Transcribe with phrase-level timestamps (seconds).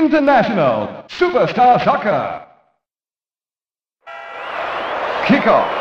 [0.00, 2.46] International Superstar Soccer.
[5.26, 5.79] Kickoff.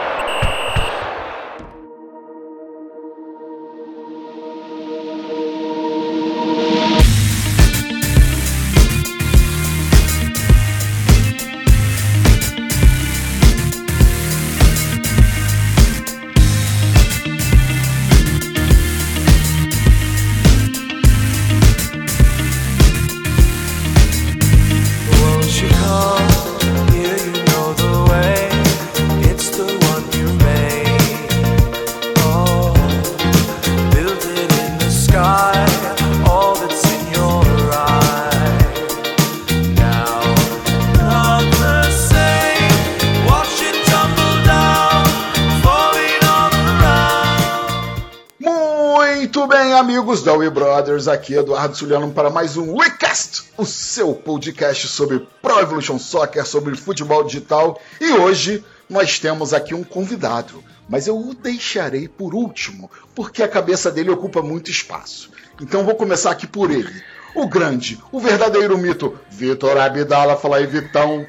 [51.10, 56.76] Aqui Eduardo Suliano para mais um WeCast, o seu podcast sobre Pro Evolution Soccer, sobre
[56.76, 57.82] futebol digital.
[58.00, 63.48] E hoje nós temos aqui um convidado, mas eu o deixarei por último, porque a
[63.48, 65.32] cabeça dele ocupa muito espaço.
[65.62, 67.04] Então vou começar aqui por ele.
[67.36, 70.38] O grande, o verdadeiro mito, Vitor Abdala.
[70.38, 71.26] Fala aí, Vitão.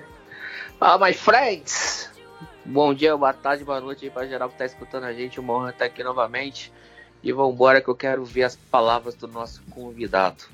[0.78, 2.10] Fala, my friends.
[2.64, 5.40] Bom dia, boa tarde, boa noite aí para geral que está escutando a gente.
[5.40, 6.72] Uma honra estar aqui novamente.
[7.22, 10.44] E vamos embora que eu quero ver as palavras do nosso convidado.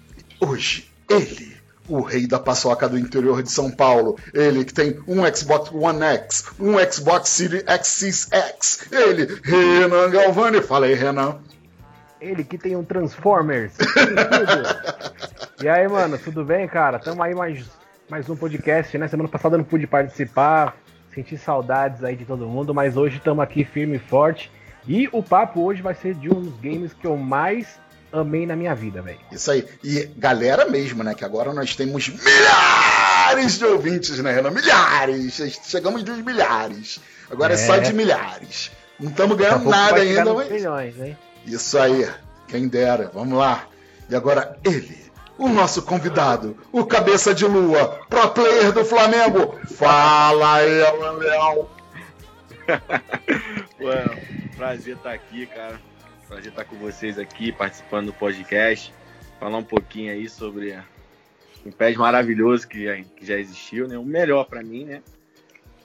[0.41, 1.57] Hoje, ele,
[1.89, 4.19] o rei da paçoca do interior de São Paulo.
[4.35, 8.93] Ele que tem um Xbox One X, um Xbox Series X6X.
[8.93, 10.61] Ele, Renan Galvani.
[10.61, 11.39] Fala aí, Renan.
[12.21, 13.75] Ele que tem um Transformers.
[15.63, 16.99] e aí, mano, tudo bem, cara?
[16.99, 17.65] Tamo aí mais,
[18.09, 19.07] mais um podcast, né?
[19.07, 20.77] Semana passada eu não pude participar,
[21.15, 24.51] senti saudades aí de todo mundo, mas hoje estamos aqui firme e forte
[24.87, 27.67] e o papo hoje vai ser de um dos games que eu mais
[28.13, 29.19] amei na minha vida, velho.
[29.33, 29.67] Isso aí.
[29.83, 31.15] E galera mesmo, né?
[31.15, 34.51] Que agora nós temos milhares de ouvintes, né, Renan?
[34.51, 35.35] Milhares!
[35.65, 37.01] Chegamos dos milhares.
[37.31, 38.71] Agora é, é só de milhares.
[38.99, 40.51] Não estamos ganhando nada ainda, mas.
[40.51, 41.19] Milhões, hein?
[41.45, 42.09] Isso aí.
[42.49, 43.11] Quem dera.
[43.13, 43.67] Vamos lá.
[44.09, 45.05] E agora ele.
[45.39, 49.55] O nosso convidado, o cabeça de lua, pro player do Flamengo.
[49.77, 50.81] Fala aí,
[51.19, 51.69] Leão.
[53.81, 54.17] well,
[54.57, 55.81] prazer estar aqui, cara.
[56.29, 58.93] Prazer estar com vocês aqui, participando do podcast.
[59.39, 60.77] Falar um pouquinho aí sobre
[61.65, 63.97] um pé maravilhoso que já, que já existiu, né?
[63.97, 65.03] O melhor para mim, né?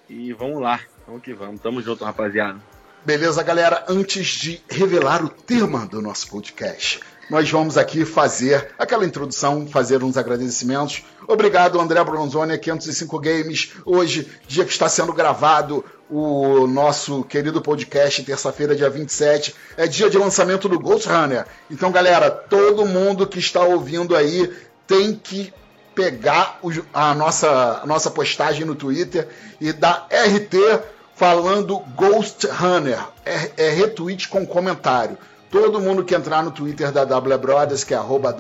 [0.09, 1.61] E vamos lá, vamos que vamos.
[1.61, 2.59] Tamo junto, rapaziada.
[3.05, 3.85] Beleza, galera?
[3.87, 6.99] Antes de revelar o tema do nosso podcast,
[7.31, 11.05] nós vamos aqui fazer aquela introdução, fazer uns agradecimentos.
[11.25, 13.71] Obrigado, André Bronzoni, 505 Games.
[13.85, 20.09] Hoje, dia que está sendo gravado o nosso querido podcast, terça-feira, dia 27, é dia
[20.09, 21.45] de lançamento do Ghost Runner.
[21.69, 24.53] Então, galera, todo mundo que está ouvindo aí
[24.85, 25.53] tem que
[25.95, 26.59] pegar
[26.93, 29.29] a nossa, a nossa postagem no Twitter
[29.61, 30.83] e dar RT
[31.15, 32.99] falando Ghost Runner.
[33.25, 35.17] É, é retweet com comentário.
[35.51, 38.33] Todo mundo que entrar no Twitter da W Brothers, que é arroba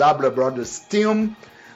[0.89, 1.35] Team,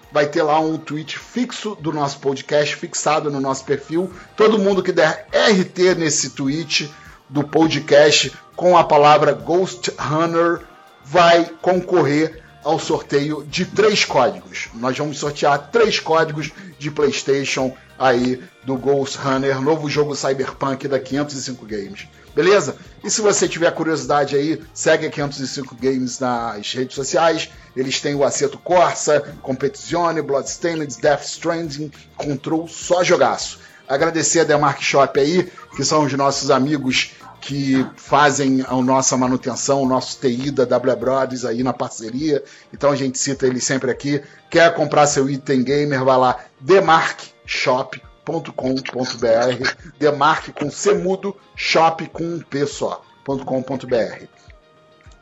[0.09, 4.09] vai ter lá um tweet fixo do nosso podcast, fixado no nosso perfil.
[4.38, 6.90] Todo mundo que der RT nesse tweet
[7.29, 10.62] do podcast com a palavra Ghost Runner
[11.03, 14.69] vai concorrer ao sorteio de três códigos.
[14.73, 20.99] Nós vamos sortear três códigos de PlayStation aí do Ghost Runner, novo jogo Cyberpunk da
[20.99, 22.07] 505 Games.
[22.35, 22.75] Beleza?
[23.03, 27.49] E se você tiver curiosidade aí, segue a 505 Games nas redes sociais.
[27.77, 33.59] Eles têm o Aceto Corsa, Competizione, Bloodstained, Death Stranding, Control, só jogaço.
[33.87, 37.11] Agradecer a Demark Shop aí, que são os nossos amigos
[37.45, 42.44] que fazem a nossa manutenção, o nosso TI da W Brothers aí na parceria.
[42.73, 44.19] Então a gente cita eles sempre aqui.
[44.50, 52.23] Quer comprar seu item gamer, vai lá, Demark Shop com.br demarque com semudo, shop com
[52.23, 54.25] um P só.com.br.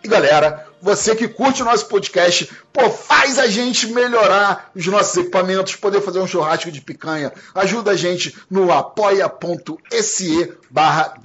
[0.01, 5.15] E galera, você que curte o nosso podcast, pô, faz a gente melhorar os nossos
[5.15, 7.31] equipamentos, poder fazer um churrasco de picanha.
[7.55, 11.15] Ajuda a gente no apoia.se barra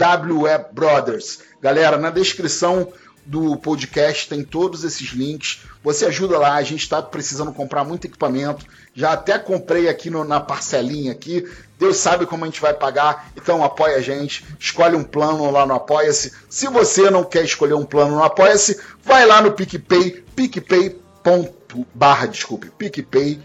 [0.72, 1.40] Brothers.
[1.60, 2.93] Galera, na descrição
[3.28, 5.60] do podcast tem todos esses links.
[5.84, 8.64] Você ajuda lá, a gente está precisando comprar muito equipamento.
[8.94, 11.46] Já até comprei aqui no, na parcelinha aqui.
[11.78, 15.66] Deus sabe como a gente vai pagar, então apoia a gente, escolhe um plano lá
[15.66, 16.32] no Apoia-se.
[16.48, 22.70] Se você não quer escolher um plano no Apoia-se, vai lá no PicPay, picpay.barra, desculpe,
[22.70, 23.38] picpay.me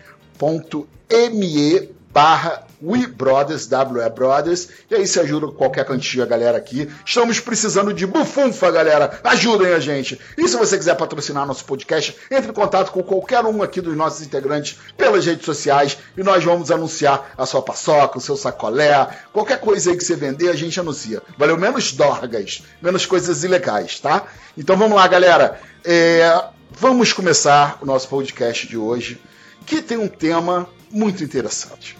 [2.11, 4.67] barra We Brothers, WE Brothers.
[4.91, 6.89] E aí se ajuda com qualquer a galera aqui.
[7.05, 9.19] Estamos precisando de bufunfa, galera.
[9.23, 10.19] Ajudem a gente.
[10.37, 13.95] E se você quiser patrocinar nosso podcast, entre em contato com qualquer um aqui dos
[13.95, 19.07] nossos integrantes pelas redes sociais e nós vamos anunciar a sua paçoca, o seu sacolé,
[19.31, 21.21] qualquer coisa aí que você vender, a gente anuncia.
[21.37, 24.25] Valeu menos dorgas, menos coisas ilegais, tá?
[24.57, 25.59] Então vamos lá, galera.
[25.85, 29.21] É, vamos começar o nosso podcast de hoje,
[29.65, 31.97] que tem um tema muito interessante,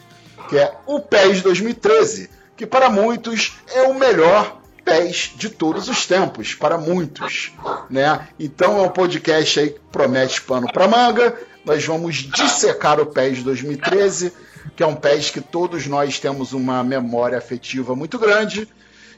[0.54, 6.06] que é o PES 2013, que para muitos é o melhor PES de todos os
[6.06, 7.52] tempos, para muitos,
[7.90, 8.28] né?
[8.40, 11.36] Então é um podcast aí que promete pano para manga.
[11.66, 14.32] Nós vamos dissecar o PES 2013,
[14.76, 18.68] que é um PES que todos nós temos uma memória afetiva muito grande.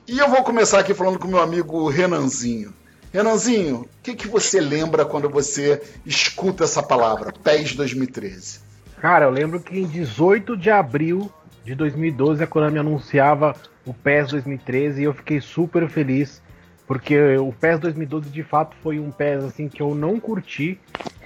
[0.07, 2.73] E eu vou começar aqui falando com meu amigo Renanzinho.
[3.11, 8.64] Renanzinho, o que, que você lembra quando você escuta essa palavra, PES 2013?
[9.05, 11.31] Cara, eu lembro que em 18 de abril
[11.63, 13.55] de 2012 a Konami anunciava
[13.85, 16.41] o PES 2013 e eu fiquei super feliz
[16.87, 20.79] porque o PES 2012 de fato foi um PES assim que eu não curti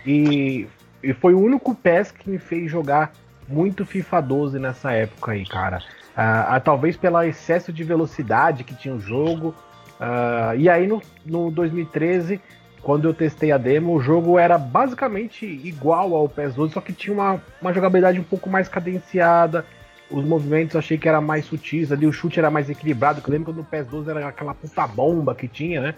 [0.05, 0.67] e,
[1.01, 3.13] e foi o único PES que me fez jogar
[3.47, 5.81] muito FIFA 12 nessa época aí, cara.
[6.17, 9.55] Ah, ah, talvez pelo excesso de velocidade que tinha o jogo,
[9.99, 12.39] Uh, e aí no, no 2013,
[12.89, 16.91] quando eu testei a demo, o jogo era basicamente igual ao PES 12, só que
[16.91, 19.63] tinha uma, uma jogabilidade um pouco mais cadenciada.
[20.09, 23.21] Os movimentos eu achei que era mais sutis, ali o chute era mais equilibrado.
[23.23, 25.95] Eu lembro quando no PES 12 era aquela puta bomba que tinha, né?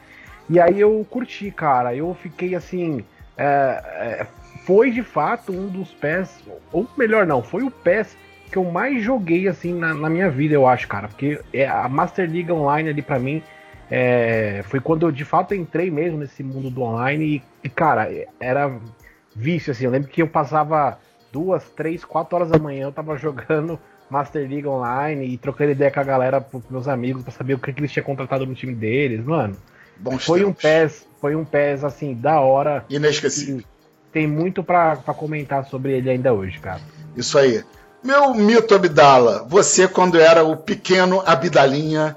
[0.49, 1.95] E aí eu curti, cara.
[1.95, 3.05] Eu fiquei assim.
[3.37, 4.27] É, é,
[4.65, 8.17] foi de fato um dos PES, ou melhor, não, foi o PES
[8.51, 11.07] que eu mais joguei assim na, na minha vida, eu acho, cara.
[11.07, 13.41] Porque é, a Master League Online ali para mim
[13.93, 18.09] é, foi quando eu de fato entrei mesmo nesse mundo do online e, cara,
[18.39, 18.79] era
[19.35, 19.83] vício, assim.
[19.83, 20.97] Eu lembro que eu passava
[21.29, 23.77] duas, três, quatro horas da manhã, eu tava jogando
[24.09, 27.59] Master League Online e trocando ideia com a galera, com meus amigos, para saber o
[27.59, 29.57] que, que eles tinham contratado no time deles, mano.
[29.97, 30.51] Bons foi tempos.
[30.51, 32.85] um PES, foi um PES, assim, da hora.
[32.89, 33.61] Inesquecível.
[34.13, 36.79] Tem muito para comentar sobre ele ainda hoje, cara.
[37.15, 37.61] Isso aí.
[38.01, 42.15] Meu mito Abdala, você quando era o pequeno Abdalinha,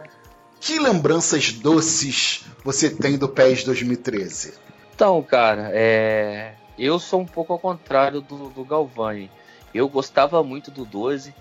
[0.64, 4.54] que lembranças doces você tem do PES 2013?
[4.94, 6.54] Então, cara, é...
[6.78, 9.30] eu sou um pouco ao contrário do, do Galvani.
[9.74, 11.34] Eu gostava muito do 12.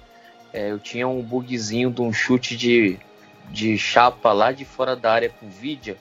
[0.52, 3.00] É, eu tinha um bugzinho de um chute de,
[3.50, 5.98] de chapa lá de fora da área com vídeo,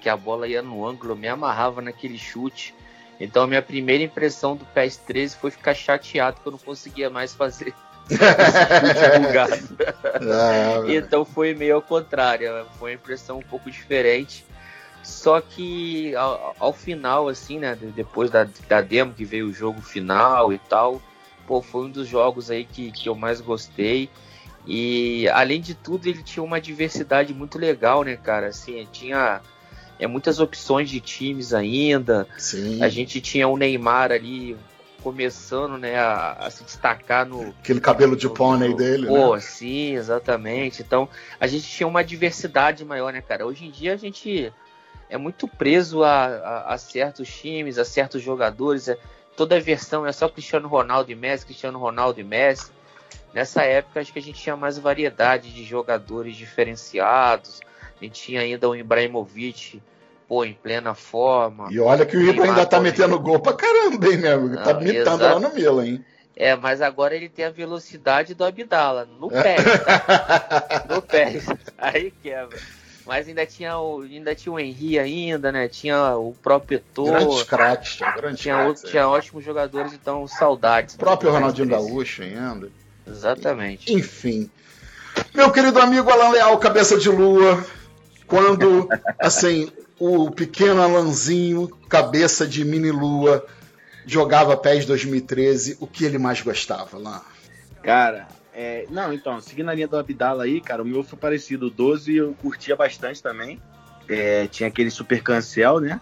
[0.00, 2.72] que a bola ia no ângulo, eu me amarrava naquele chute.
[3.18, 7.34] Então minha primeira impressão do PES 13 foi ficar chateado que eu não conseguia mais
[7.34, 7.74] fazer
[10.14, 14.44] ah, então foi meio ao contrário, foi uma impressão um pouco diferente.
[15.02, 17.76] Só que ao, ao final, assim, né?
[17.94, 21.00] Depois da, da demo que veio o jogo final e tal,
[21.46, 24.10] pô, foi um dos jogos aí que, que eu mais gostei.
[24.66, 28.48] E além de tudo, ele tinha uma diversidade muito legal, né, cara?
[28.48, 29.40] Assim, tinha
[29.98, 32.26] é, muitas opções de times ainda.
[32.36, 32.82] Sim.
[32.82, 34.56] A gente tinha o Neymar ali,
[35.02, 37.50] começando né, a, a, se destacar no.
[37.60, 39.40] Aquele cabelo de pônei dele, Pô, né?
[39.40, 40.82] sim, exatamente.
[40.82, 41.08] Então,
[41.38, 43.46] a gente tinha uma diversidade maior, né, cara?
[43.46, 44.52] Hoje em dia a gente
[45.08, 48.88] é muito preso a, a, a certos times, a certos jogadores.
[48.88, 48.98] É,
[49.36, 52.70] toda a versão é só Cristiano Ronaldo e Messi, Cristiano Ronaldo e Messi.
[53.34, 57.60] Nessa época, acho que a gente tinha mais variedade de jogadores diferenciados.
[58.00, 59.82] A gente tinha ainda o Ibrahimovic
[60.30, 61.66] pô, em plena forma.
[61.72, 64.62] E olha que o Ibra ainda tá metendo gol pra caramba, hein, meu amigo?
[64.62, 66.04] Tá mitando lá no Milan, hein?
[66.36, 70.84] É, mas agora ele tem a velocidade do Abdala, no pé, tá?
[70.88, 71.42] no pé.
[71.76, 72.56] Aí quebra.
[73.04, 75.66] Mas ainda tinha o, ainda tinha o Henry ainda, né?
[75.66, 77.06] Tinha o próprio Eto'o.
[77.06, 79.06] Grandes craques, grandes tinha, craques, tinha é.
[79.06, 80.94] ótimos jogadores, então saudades.
[80.94, 82.70] O próprio Ronaldinho Gaúcho ainda.
[83.04, 83.92] Exatamente.
[83.92, 84.48] Enfim.
[85.34, 87.66] Meu querido amigo Alan Leal, cabeça de lua,
[88.28, 88.88] quando,
[89.18, 93.46] assim, o pequeno Alanzinho, cabeça de mini lua,
[94.06, 97.22] jogava PES 2013, o que ele mais gostava lá?
[97.82, 101.66] Cara, é, não, então, seguindo a linha do Abdala aí, cara, o meu foi parecido.
[101.66, 103.60] O 12 eu curtia bastante também.
[104.08, 106.00] É, tinha aquele super cancel, né?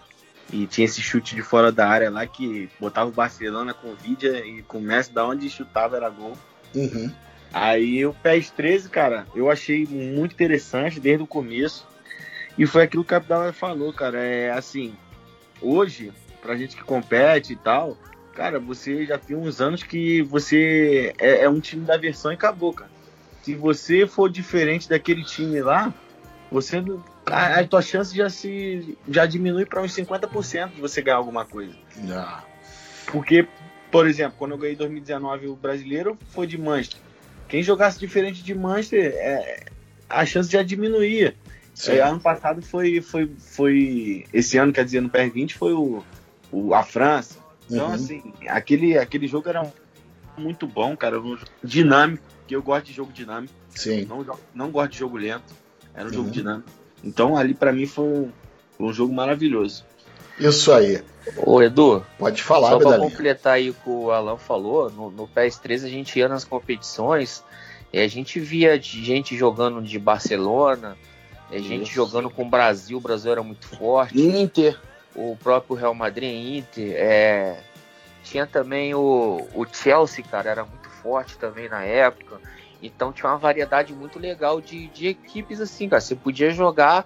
[0.51, 3.95] E tinha esse chute de fora da área lá que botava o Barcelona com o
[3.95, 6.37] Vidia e com o Messi, da onde chutava era gol.
[6.73, 7.11] Uhum.
[7.51, 11.85] Aí o PES 13, cara, eu achei muito interessante desde o começo.
[12.59, 14.19] E foi aquilo que o Abdala falou, cara.
[14.19, 14.93] É assim,
[15.61, 16.11] hoje,
[16.41, 17.97] pra gente que compete e tal,
[18.35, 22.35] cara, você já tem uns anos que você é, é um time da versão e
[22.35, 22.91] acabou, cara.
[23.43, 25.93] Se você for diferente daquele time lá,
[26.51, 26.83] você
[27.25, 31.45] a, a tua chance já se já diminui para uns 50% de você ganhar alguma
[31.45, 31.73] coisa.
[32.03, 32.43] Yeah.
[33.05, 33.47] Porque,
[33.89, 36.99] por exemplo, quando eu ganhei 2019 o brasileiro foi de Manchester.
[37.47, 39.65] quem jogasse diferente de Manchester, é,
[40.09, 41.33] a chance já diminuía.
[41.87, 44.25] É, ano passado foi, foi, foi.
[44.33, 46.03] Esse ano, quer dizer, no PR20 foi o,
[46.51, 47.37] o a França.
[47.69, 47.93] Então, uhum.
[47.93, 49.71] assim, aquele, aquele jogo era
[50.37, 51.21] muito bom, cara.
[51.21, 53.53] Um dinâmico, que eu gosto de jogo dinâmico.
[53.69, 54.05] Sim.
[54.05, 55.53] Não, não gosto de jogo lento.
[55.93, 56.13] Era um uhum.
[56.13, 56.69] jogo dinâmico.
[57.03, 58.31] Então, ali para mim foi um,
[58.79, 59.85] um jogo maravilhoso.
[60.39, 61.01] Isso aí.
[61.37, 62.03] Ô, Edu.
[62.17, 65.89] Pode falar, Só para completar aí o que o Alan falou, no, no PS3 a
[65.89, 67.43] gente ia nas competições
[67.91, 70.97] e a gente via gente jogando de Barcelona,
[71.57, 71.93] gente Isso.
[71.93, 74.21] jogando com o Brasil, o Brasil era muito forte.
[74.21, 74.79] Inter.
[75.15, 76.93] O próprio Real Madrid Inter.
[76.95, 77.63] É...
[78.23, 82.39] Tinha também o, o Chelsea, cara, era muito forte também na época.
[82.81, 86.01] Então tinha uma variedade muito legal de, de equipes assim, cara.
[86.01, 87.05] Você podia jogar,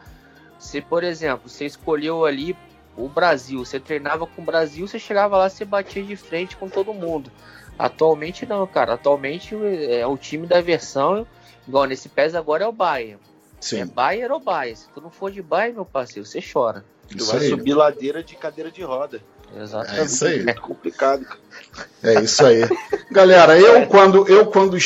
[0.60, 2.56] se por exemplo, você escolheu ali
[2.96, 6.70] o Brasil, você treinava com o Brasil, você chegava lá, você batia de frente com
[6.70, 7.32] todo mundo.
[7.78, 8.94] Atualmente não, cara.
[8.94, 9.56] Atualmente
[9.90, 11.26] é o time da versão,
[11.68, 13.20] igual nesse PES agora é o Bayern.
[13.64, 13.80] Sim.
[13.80, 14.78] É Bayern ou Bayern.
[14.78, 16.84] Se tu não for de Bayern, meu parceiro, você chora.
[17.18, 17.50] Tu vai aí.
[17.50, 19.22] subir ladeira de cadeira de roda.
[19.56, 20.02] Exatamente.
[20.02, 20.46] É isso aí.
[20.50, 21.26] É complicado.
[22.04, 22.64] É isso aí.
[23.10, 24.78] Galera, eu quando, eu quando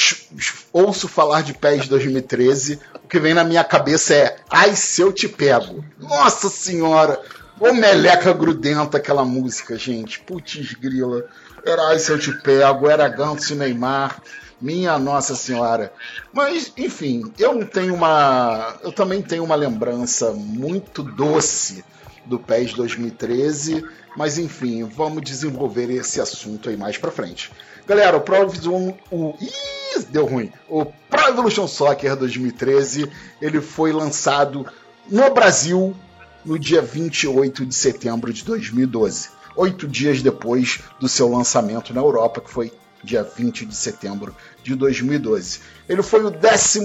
[0.71, 5.11] ouço falar de PES 2013, o que vem na minha cabeça é Ai, se eu
[5.11, 5.83] te pego.
[5.97, 7.19] Nossa senhora!
[7.59, 10.19] Ô meleca grudenta aquela música, gente.
[10.19, 11.25] Putz grila.
[11.65, 14.21] Era Ai, se eu te pego, era Ganso e Neymar.
[14.59, 15.93] Minha Nossa Senhora.
[16.33, 18.75] Mas, enfim, eu tenho uma.
[18.83, 21.83] Eu também tenho uma lembrança muito doce
[22.25, 23.85] do PES 2013.
[24.15, 27.51] Mas enfim, vamos desenvolver esse assunto aí mais pra frente.
[27.85, 28.93] Galera, o Pro Evolution.
[29.11, 30.51] O, ih, deu ruim.
[30.67, 33.09] O Pro Evolution Soccer 2013
[33.39, 34.65] ele foi lançado
[35.09, 35.95] no Brasil
[36.43, 39.29] no dia 28 de setembro de 2012.
[39.55, 42.71] Oito dias depois do seu lançamento na Europa, que foi
[43.03, 45.59] dia 20 de setembro de 2012.
[45.87, 46.81] Ele foi o 12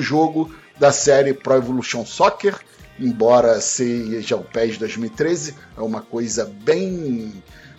[0.00, 2.58] jogo da série Pro Evolution Soccer
[2.98, 7.32] embora seja o PES 2013, é uma coisa bem,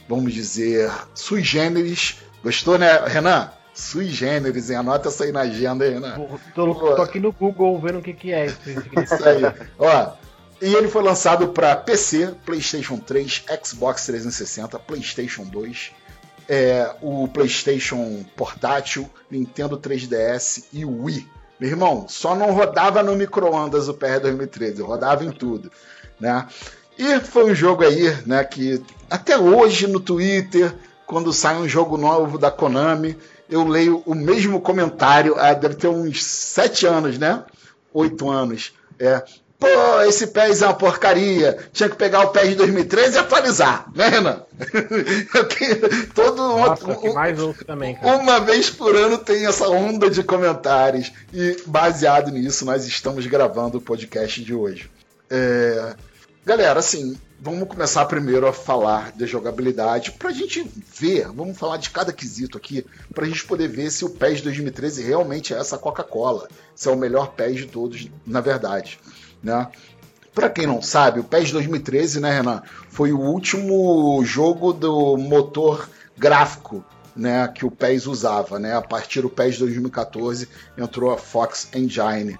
[0.07, 2.17] vamos dizer, sui generis.
[2.43, 3.51] Gostou, né, Renan?
[3.73, 4.77] Sui generis, hein?
[4.77, 6.27] Anota essa aí na agenda, hein, Renan?
[6.53, 8.59] Tô, tô aqui no Google vendo o que, que é isso.
[8.67, 9.41] isso aí.
[9.77, 10.13] Ó,
[10.61, 15.91] e ele foi lançado para PC, PlayStation 3, Xbox 360, PlayStation 2,
[16.47, 21.27] é, o PlayStation Portátil, Nintendo 3DS e Wii.
[21.59, 25.71] Meu irmão, só não rodava no micro-ondas o PR 2013, rodava em tudo,
[26.19, 26.47] né?
[26.97, 30.73] E foi um jogo aí, né, que até hoje no Twitter,
[31.05, 33.17] quando sai um jogo novo da Konami,
[33.49, 37.43] eu leio o mesmo comentário, ah, deve ter uns sete anos, né?
[37.93, 38.73] Oito anos.
[38.99, 39.23] É,
[39.59, 41.57] Pô, esse PES é uma porcaria.
[41.71, 44.41] Tinha que pegar o PES de 2013 e atualizar, né, Renan?
[46.13, 48.17] Todo Nossa, uma, mais ouço também, cara.
[48.17, 51.11] Uma vez por ano tem essa onda de comentários.
[51.33, 54.89] E baseado nisso, nós estamos gravando o podcast de hoje.
[55.29, 55.95] É...
[56.45, 60.69] Galera, assim, vamos começar primeiro a falar de jogabilidade pra gente
[60.99, 65.01] ver, vamos falar de cada quesito aqui, pra gente poder ver se o PES 2013
[65.01, 68.99] realmente é essa Coca-Cola, se é o melhor PES de todos, na verdade.
[69.45, 69.67] Né?
[70.33, 75.87] Para quem não sabe, o PES 2013, né, Renan, foi o último jogo do motor
[76.17, 76.83] gráfico
[77.15, 78.59] né, que o PES usava.
[78.59, 78.75] Né?
[78.75, 82.37] A partir do PES 2014 entrou a Fox Engine.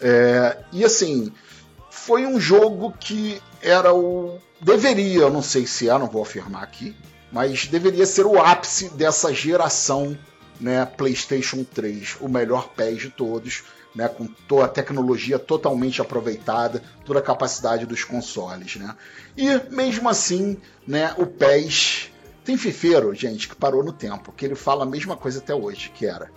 [0.00, 1.30] É, e assim,
[1.90, 4.38] foi um jogo que era o.
[4.60, 6.96] Deveria, eu não sei se é, não vou afirmar aqui,
[7.30, 10.18] mas deveria ser o ápice dessa geração
[10.58, 13.64] né, PlayStation 3, o melhor PES de todos
[13.96, 18.76] né, com toda a tecnologia totalmente aproveitada, toda a capacidade dos consoles.
[18.76, 18.94] Né?
[19.36, 22.12] E mesmo assim, né, o PES
[22.44, 25.90] tem fifeiro, gente, que parou no tempo, que ele fala a mesma coisa até hoje,
[25.90, 26.30] que era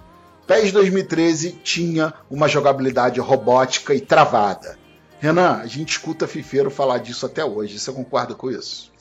[0.50, 4.80] PES 2013 tinha uma jogabilidade robótica e travada.
[5.20, 7.78] Renan, a gente escuta fifeiro falar disso até hoje.
[7.78, 8.92] Você concorda com isso?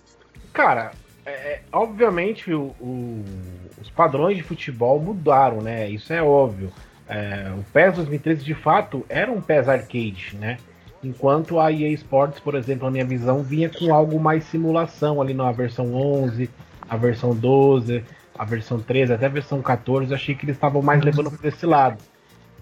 [0.52, 0.90] Cara,
[1.24, 3.24] é, é obviamente o, o,
[3.80, 5.88] os padrões de futebol mudaram, né?
[5.88, 6.70] Isso é óbvio.
[7.08, 10.58] É, o PES 2013 de fato era um PES arcade, né?
[11.02, 15.32] Enquanto a EA Sports, por exemplo, a minha visão vinha com algo mais simulação ali
[15.32, 16.50] na versão 11,
[16.88, 18.04] a versão 12,
[18.36, 21.48] a versão 13, até a versão 14, eu achei que eles estavam mais levando para
[21.48, 21.98] esse lado.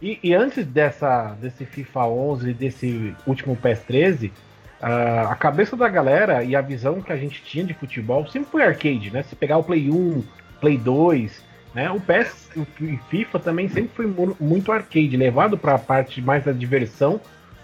[0.01, 5.89] E, e, antes dessa, desse FIFA 11 desse último PES 13, uh, a cabeça da
[5.89, 9.23] galera e a visão que a gente tinha de futebol sempre foi arcade, né?
[9.23, 10.23] Se pegar o Play 1,
[10.61, 11.43] Play 2,
[11.77, 11.91] né?
[11.91, 12.49] O PES
[12.81, 14.07] e FIFA também sempre foi
[14.41, 17.21] muito arcade, levado para a parte mais da diversão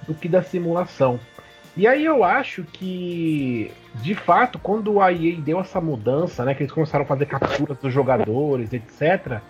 [0.06, 1.18] do que da simulação.
[1.74, 6.62] E aí eu acho que, de fato, quando a EA deu essa mudança, né, que
[6.62, 9.40] eles começaram a fazer capturas dos jogadores, etc.,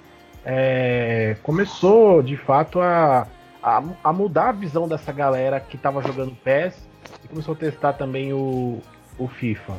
[0.45, 3.27] é, começou de fato a,
[3.61, 6.89] a, a, mudar a visão dessa galera que estava jogando PES
[7.25, 8.81] e começou a testar também o,
[9.19, 9.75] o FIFA.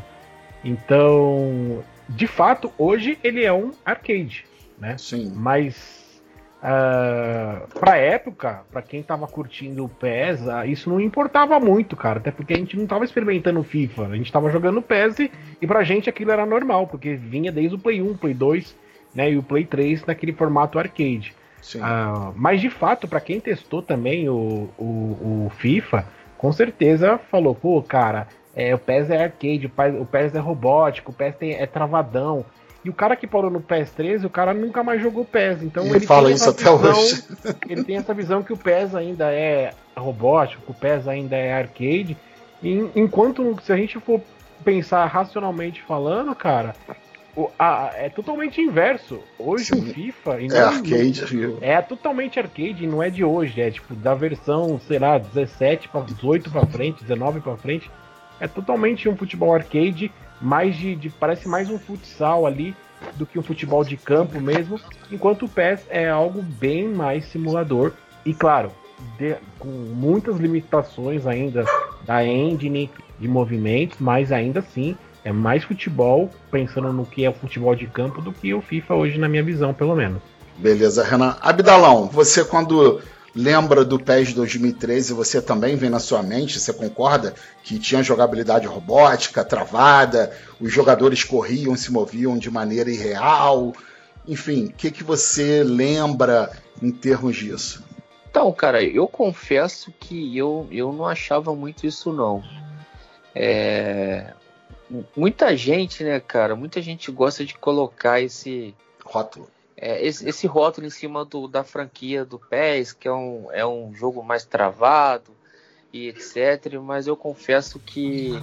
[0.61, 4.45] Então, de fato, hoje ele é um arcade,
[4.79, 4.97] né?
[4.97, 5.31] Sim.
[5.35, 6.03] Mas
[6.63, 12.19] Uh, pra época, para quem tava curtindo o PES, uh, isso não importava muito, cara.
[12.19, 14.07] Até porque a gente não tava experimentando FIFA.
[14.07, 17.75] A gente tava jogando PES e, e pra gente aquilo era normal, porque vinha desde
[17.75, 18.77] o Play 1, Play 2
[19.13, 21.35] né, e o Play 3 naquele formato arcade.
[21.75, 26.05] Uh, mas de fato, para quem testou também o, o, o, FIFA,
[26.37, 31.13] com certeza falou, pô, cara, é, o PES é arcade, o PES é robótico, o
[31.13, 32.45] PES tem, é travadão.
[32.83, 35.63] E o cara que parou no PES 13, o cara nunca mais jogou PES.
[35.63, 37.23] Então ele, ele fala isso até visão, hoje.
[37.69, 41.53] ele tem essa visão que o PES ainda é robótico, que o PES ainda é
[41.53, 42.17] arcade.
[42.61, 44.21] E, enquanto se a gente for
[44.65, 46.75] pensar racionalmente falando, cara,
[47.35, 49.19] o, a, é totalmente inverso.
[49.39, 49.79] Hoje Sim.
[49.79, 51.57] o FIFA é arcade.
[51.61, 53.61] É totalmente arcade, não é de hoje.
[53.61, 57.89] É tipo da versão, sei lá, 17 para 18 para frente, 19 para frente.
[58.39, 60.11] É totalmente um futebol arcade
[60.43, 62.75] mais de, de, parece mais um futsal ali
[63.15, 67.93] do que um futebol de campo mesmo, enquanto o PES é algo bem mais simulador
[68.25, 68.71] e claro,
[69.17, 71.65] de, com muitas limitações ainda
[72.05, 77.33] da engine de movimentos, mas ainda assim é mais futebol pensando no que é o
[77.33, 80.21] futebol de campo do que o FIFA hoje na minha visão, pelo menos.
[80.57, 81.37] Beleza, Renan.
[81.41, 83.01] Abdalão, você quando
[83.35, 88.67] lembra do PES 2013, você também vem na sua mente, você concorda que tinha jogabilidade
[88.67, 93.73] robótica, travada, os jogadores corriam, se moviam de maneira irreal,
[94.27, 97.83] enfim, o que, que você lembra em termos disso?
[98.29, 102.43] Então, cara, eu confesso que eu, eu não achava muito isso não.
[103.35, 104.33] É...
[105.15, 109.49] Muita gente, né, cara, muita gente gosta de colocar esse rótulo
[109.85, 113.65] é, esse, esse, rótulo em cima do, da franquia do PES, que é um, é
[113.65, 115.35] um jogo mais travado
[115.91, 116.79] e etc.
[116.81, 118.41] Mas eu confesso que,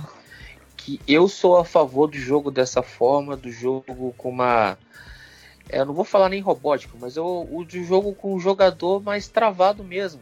[0.77, 4.77] que eu sou a favor do jogo dessa forma, do jogo com uma.
[5.71, 9.03] É, eu não vou falar nem robótico, mas eu, o do jogo com um jogador
[9.03, 10.21] mais travado mesmo.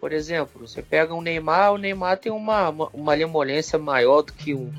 [0.00, 4.32] Por exemplo, você pega um Neymar, o Neymar tem uma, uma, uma lemolência maior do
[4.32, 4.72] que um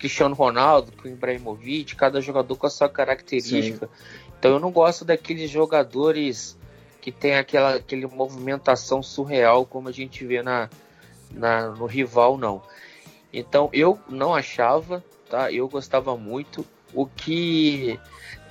[0.00, 3.86] Cristiano Ronaldo, que o Ibrahimovic, cada jogador com a sua característica.
[3.86, 4.18] Sim.
[4.38, 6.56] Então eu não gosto daqueles jogadores
[7.00, 10.68] que tem aquela aquele movimentação surreal como a gente vê na,
[11.32, 12.62] na no rival não.
[13.32, 15.52] Então eu não achava, tá?
[15.52, 16.64] Eu gostava muito.
[16.94, 17.98] O que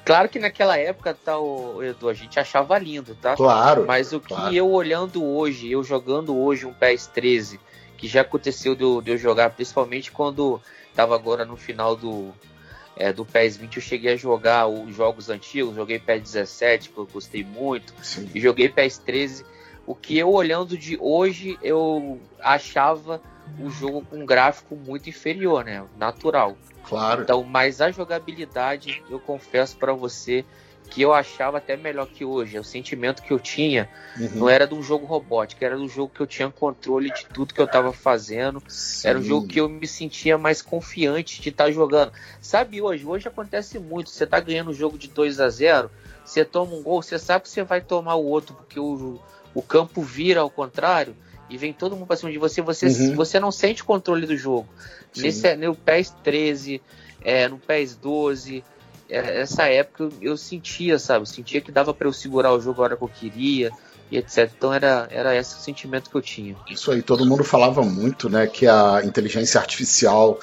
[0.08, 3.36] Claro que naquela época, tá, o Edu, a gente achava lindo, tá?
[3.36, 3.86] Claro.
[3.86, 4.56] Mas o que claro.
[4.56, 7.60] eu olhando hoje, eu jogando hoje um PES 13,
[7.97, 10.62] que já aconteceu de eu, de eu jogar, principalmente quando
[10.95, 12.34] tava agora no final do,
[12.98, 16.98] é, do PES 20 eu cheguei a jogar os jogos antigos, joguei PES 17, que
[16.98, 18.30] eu gostei muito, Sim.
[18.34, 19.46] e joguei PES 13.
[19.86, 23.22] O que eu olhando de hoje, eu achava
[23.60, 25.86] o jogo com um gráfico muito inferior, né?
[25.98, 26.58] Natural.
[26.84, 27.22] Claro.
[27.22, 30.44] Então, mas a jogabilidade, eu confesso para você,
[30.89, 32.58] que eu achava até melhor que hoje.
[32.58, 34.30] O sentimento que eu tinha uhum.
[34.36, 37.54] não era de um jogo robótico, era do jogo que eu tinha controle de tudo
[37.54, 38.62] que eu estava fazendo.
[38.67, 39.08] Sim.
[39.08, 42.12] Era um jogo que eu me sentia mais confiante de estar tá jogando.
[42.41, 43.06] Sabe hoje?
[43.06, 44.10] Hoje acontece muito.
[44.10, 45.91] Você está ganhando o jogo de 2 a 0
[46.28, 49.17] você toma um gol, você sabe que você vai tomar o outro, porque o,
[49.54, 51.15] o campo vira ao contrário
[51.50, 53.15] e vem todo mundo para cima de você, você, uhum.
[53.15, 54.67] você não sente o controle do jogo.
[55.15, 56.82] Nesse, no PES 13,
[57.23, 58.63] é, no PES 12, é,
[59.10, 61.22] essa época eu, eu sentia, sabe?
[61.22, 63.72] Eu sentia que dava para eu segurar o jogo a hora que eu queria
[64.12, 64.50] e etc.
[64.58, 66.56] Então era, era esse o sentimento que eu tinha.
[66.70, 68.48] Isso aí, todo mundo falava muito, né?
[68.48, 70.39] Que a inteligência artificial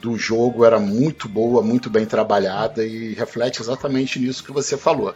[0.00, 5.14] do jogo era muito boa, muito bem trabalhada e reflete exatamente nisso que você falou.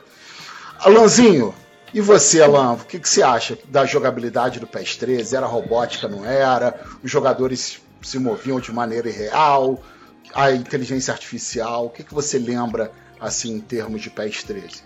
[0.79, 1.55] Alanzinho,
[1.93, 5.37] e você, Alan, o que, que você acha da jogabilidade do PES 13?
[5.37, 6.79] Era robótica, não era?
[7.03, 9.83] Os jogadores se moviam de maneira irreal?
[10.35, 11.87] A inteligência artificial?
[11.87, 14.83] O que, que você lembra, assim, em termos de PES 13?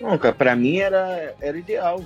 [0.00, 2.02] Não, cara, pra mim era, era ideal.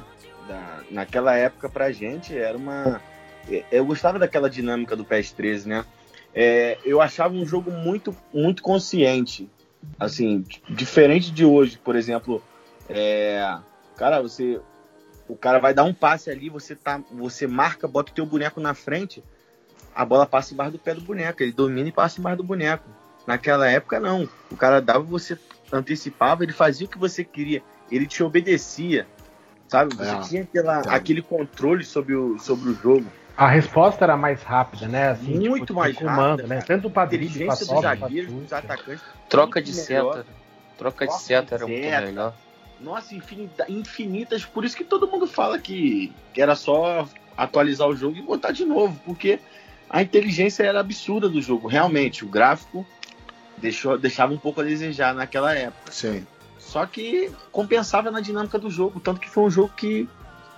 [0.47, 3.01] Da, naquela época, pra gente, era uma.
[3.49, 5.85] É, eu gostava daquela dinâmica do PES 13, né?
[6.35, 9.49] É, eu achava um jogo muito, muito consciente.
[9.99, 12.43] Assim, diferente de hoje, por exemplo.
[12.89, 13.59] É,
[13.97, 14.61] cara, você.
[15.29, 18.61] O cara vai dar um passe ali, você tá, você marca, bota o teu boneco
[18.61, 19.23] na frente,
[19.95, 22.85] a bola passa embaixo do pé do boneco, ele domina e passa embaixo do boneco.
[23.27, 24.29] Naquela época, não.
[24.51, 25.39] O cara dava, você
[25.71, 29.07] antecipava, ele fazia o que você queria, ele te obedecia,
[29.69, 29.95] sabe?
[29.95, 30.95] Você é, tinha aquela, tá.
[30.95, 33.07] aquele controle sobre o, sobre o jogo.
[33.37, 35.11] A resposta era mais rápida, né?
[35.11, 36.63] Assim, muito tipo, mais comando, rápida, né?
[36.67, 39.03] Tanto para drible, para dos zagueiros, dos atacantes.
[39.29, 40.27] Troca de seta.
[40.77, 42.35] Troca de seta era muito melhor.
[42.81, 44.45] nossa, infinita, infinitas.
[44.45, 48.53] Por isso que todo mundo fala que, que era só atualizar o jogo e botar
[48.53, 49.41] de novo, porque
[49.93, 51.69] a inteligência era absurda do jogo.
[51.69, 52.87] Realmente, o gráfico
[53.59, 55.93] deixou, deixava um pouco a desejar naquela época.
[55.93, 56.27] Sim.
[56.59, 60.09] Só que compensava na dinâmica do jogo, tanto que foi um jogo que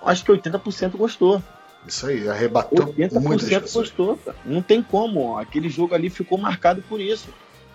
[0.05, 1.42] acho que 80% gostou.
[1.87, 4.16] Isso aí, arrebatou 80% gostou.
[4.18, 4.37] Cara.
[4.44, 7.29] Não tem como, aquele jogo ali ficou marcado por isso.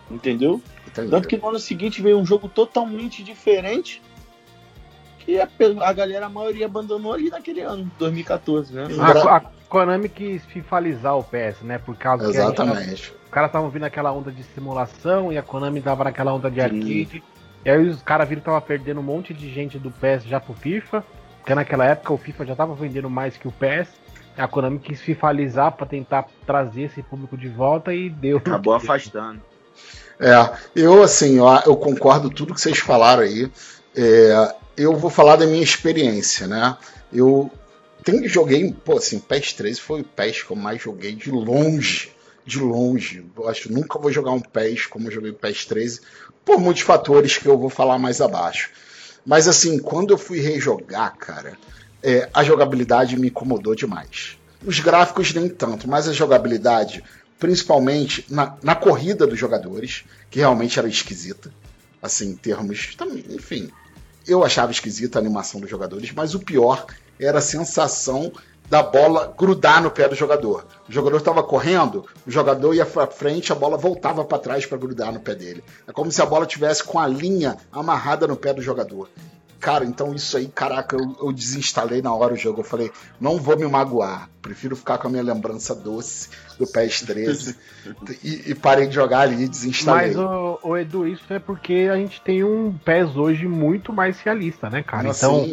[0.09, 0.61] Entendeu?
[0.87, 1.11] Entendi.
[1.11, 4.01] Tanto que no ano seguinte veio um jogo totalmente diferente
[5.29, 8.87] que a, a galera, a maioria abandonou ali naquele ano, 2014, né?
[8.99, 11.77] A, a Konami quis fifalizar o PS, né?
[11.77, 12.89] Por causa Exatamente.
[12.89, 16.49] Gente, os caras estavam vindo aquela onda de simulação e a Konami tava naquela onda
[16.49, 17.23] de arcade.
[17.63, 20.39] E aí os caras viram que tava perdendo um monte de gente do PS já
[20.39, 21.03] pro FIFA.
[21.37, 23.89] Porque naquela época o FIFA já tava vendendo mais que o PS.
[24.37, 28.37] A Konami quis fifalizar para tentar trazer esse público de volta e deu.
[28.37, 29.41] Acabou afastando.
[30.19, 30.33] É,
[30.75, 33.51] eu assim, eu, eu concordo tudo que vocês falaram aí.
[33.95, 36.77] É, eu vou falar da minha experiência, né?
[37.11, 37.51] Eu
[38.01, 42.11] tenho joguei, pô, assim, PES 13 foi o PES que eu mais joguei de longe,
[42.45, 43.25] de longe.
[43.35, 46.01] Eu acho que nunca vou jogar um PES como eu joguei o PES 13,
[46.45, 48.69] por muitos fatores que eu vou falar mais abaixo.
[49.25, 51.57] Mas assim, quando eu fui rejogar, cara,
[52.01, 54.37] é, a jogabilidade me incomodou demais.
[54.65, 57.03] Os gráficos nem tanto, mas a jogabilidade,
[57.37, 61.51] principalmente na, na corrida dos jogadores, que realmente era esquisita.
[62.01, 62.95] Assim, em termos.
[63.29, 63.69] Enfim,
[64.29, 66.85] eu achava esquisita a animação dos jogadores, mas o pior
[67.19, 68.31] era a sensação
[68.69, 70.65] da bola grudar no pé do jogador.
[70.87, 74.77] O jogador estava correndo, o jogador ia para frente, a bola voltava para trás para
[74.77, 75.63] grudar no pé dele.
[75.87, 79.09] É como se a bola tivesse com a linha amarrada no pé do jogador.
[79.59, 82.61] Cara, então isso aí, caraca, eu, eu, desinstalei na hora o jogo.
[82.61, 84.29] Eu falei, não vou me magoar.
[84.41, 87.55] Prefiro ficar com a minha lembrança doce do PES 13.
[88.23, 90.07] e, e, parei de jogar ali e desinstalei.
[90.07, 94.21] Mas, o, o, Edu, isso é porque a gente tem um PES hoje muito mais
[94.21, 95.09] realista, né, cara?
[95.09, 95.45] Então,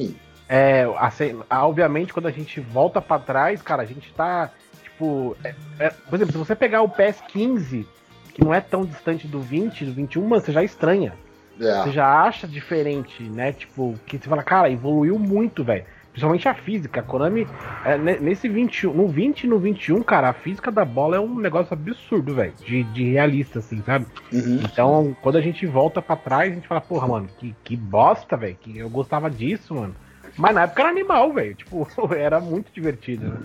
[0.48, 4.52] é, assim, obviamente, quando a gente volta para trás, cara, a gente tá,
[4.84, 5.36] tipo...
[5.42, 7.86] É, é, por exemplo, se você pegar o PES 15,
[8.32, 11.12] que não é tão distante do 20, do 21, mano, você já estranha.
[11.60, 11.82] É.
[11.82, 13.52] Você já acha diferente, né?
[13.52, 15.84] Tipo, que você fala, cara, evoluiu muito, velho.
[16.10, 17.00] Principalmente a física.
[17.00, 17.46] A Konami,
[17.84, 21.38] é, nesse 21, no 20 e no 21, cara, a física da bola é um
[21.38, 22.54] negócio absurdo, velho.
[22.64, 24.06] De, de realista, assim, sabe?
[24.32, 24.60] Uhum.
[24.64, 28.36] Então, quando a gente volta para trás, a gente fala, porra, mano, que, que bosta,
[28.36, 28.56] velho.
[28.58, 29.94] Que eu gostava disso, mano.
[30.38, 31.54] Mas na época era animal, velho.
[31.54, 33.38] Tipo, era muito divertido, né?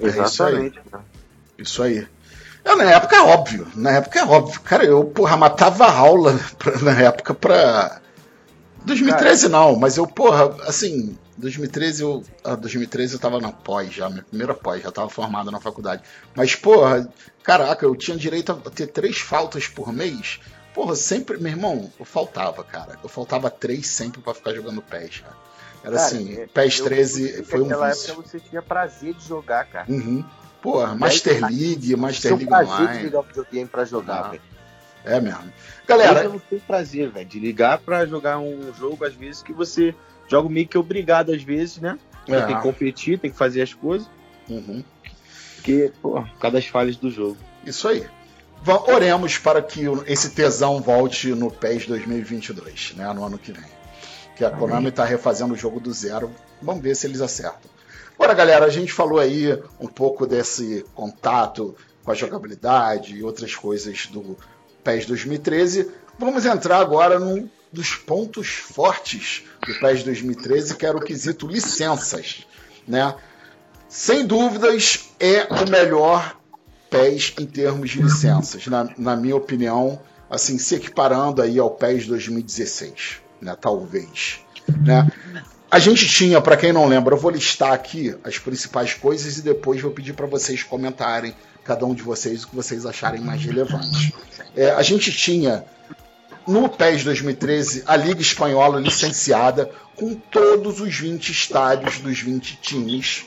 [0.00, 0.80] Exatamente.
[1.58, 2.06] Isso aí.
[2.64, 4.60] Eu, na época é óbvio, na época é óbvio.
[4.62, 8.00] Cara, eu, porra, matava aula pra, na época pra.
[8.84, 12.24] 2013 Cara, não, mas eu, porra, assim, 2013 eu.
[12.42, 16.02] Ah, 2013 eu tava na pós já, minha primeira pós, já tava formado na faculdade.
[16.34, 17.08] Mas, porra,
[17.42, 20.40] caraca, eu tinha direito a ter três faltas por mês.
[20.74, 22.98] Porra, sempre, meu irmão, eu faltava, cara.
[23.02, 25.36] Eu faltava três sempre para ficar jogando PES, cara.
[25.84, 27.78] Era cara, assim, PES 13 foi um vício.
[27.78, 29.86] Naquela época você tinha prazer de jogar, cara.
[29.88, 30.24] Uhum.
[30.64, 32.96] Pô, Master League, Master League Online.
[32.96, 34.42] de ligar o videogame pra jogar, ah, velho.
[35.04, 35.52] É mesmo.
[35.86, 36.24] Galera.
[36.24, 39.94] Eu não tenho prazer, velho, de ligar pra jogar um jogo, às vezes, que você
[40.26, 41.98] joga meio que obrigado, às vezes, né?
[42.26, 42.40] É.
[42.40, 44.08] Tem que competir, tem que fazer as coisas.
[44.48, 44.82] Uhum.
[45.56, 47.36] Porque, pô, por causa das falhas do jogo.
[47.66, 48.06] Isso aí.
[48.88, 53.12] Oremos para que esse tesão volte no PES 2022, né?
[53.12, 53.70] No ano que vem.
[54.34, 56.30] Que a Konami está refazendo o jogo do zero.
[56.62, 57.73] Vamos ver se eles acertam.
[58.18, 61.74] Ora, galera, a gente falou aí um pouco desse contato
[62.04, 64.36] com a jogabilidade e outras coisas do
[64.82, 65.90] PES 2013.
[66.18, 72.46] Vamos entrar agora num dos pontos fortes do PES 2013, que era o quesito licenças,
[72.86, 73.14] né?
[73.88, 76.36] Sem dúvidas, é o melhor
[76.88, 80.00] PES em termos de licenças, na, na minha opinião,
[80.30, 83.56] assim, se equiparando aí ao PES 2016, né?
[83.60, 84.40] Talvez,
[84.84, 85.10] né?
[85.74, 89.42] A gente tinha, para quem não lembra, eu vou listar aqui as principais coisas e
[89.42, 91.34] depois vou pedir para vocês comentarem,
[91.64, 94.14] cada um de vocês, o que vocês acharem mais relevante.
[94.54, 95.64] É, a gente tinha
[96.46, 103.24] no PES 2013 a Liga Espanhola licenciada com todos os 20 estádios dos 20 times.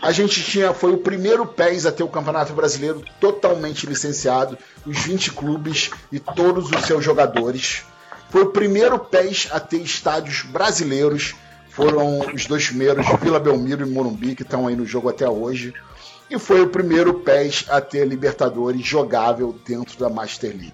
[0.00, 5.00] A gente tinha, foi o primeiro PES a ter o Campeonato Brasileiro totalmente licenciado, os
[5.00, 7.82] 20 clubes e todos os seus jogadores.
[8.30, 11.34] Foi o primeiro PES a ter estádios brasileiros
[11.76, 15.74] foram os dois primeiros, Vila Belmiro e Morumbi, que estão aí no jogo até hoje.
[16.30, 20.72] E foi o primeiro PES a ter Libertadores jogável dentro da Master League.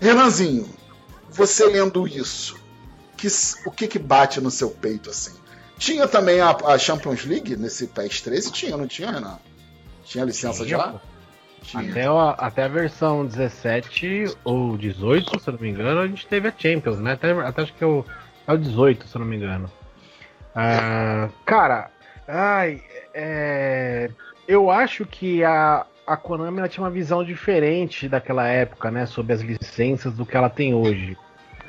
[0.00, 0.68] Renanzinho,
[1.30, 2.58] você lendo isso,
[3.16, 3.28] que,
[3.64, 5.38] o que, que bate no seu peito assim?
[5.78, 8.52] Tinha também a, a, Champions League nesse PES 13?
[8.52, 9.38] Tinha, não tinha, Renan?
[10.04, 10.94] Tinha licença tinha, já?
[11.62, 11.90] Tinha.
[11.90, 16.26] Até, a, até a versão 17 ou 18, se eu não me engano, a gente
[16.26, 17.12] teve a Champions, né?
[17.12, 18.04] Até, até acho que eu
[18.48, 19.70] É o 18, se eu não me engano.
[20.50, 21.90] Uh, cara,
[22.26, 22.82] ai,
[23.14, 24.10] é,
[24.48, 29.06] eu acho que a, a Konami tinha uma visão diferente daquela época, né?
[29.06, 31.16] Sobre as licenças do que ela tem hoje.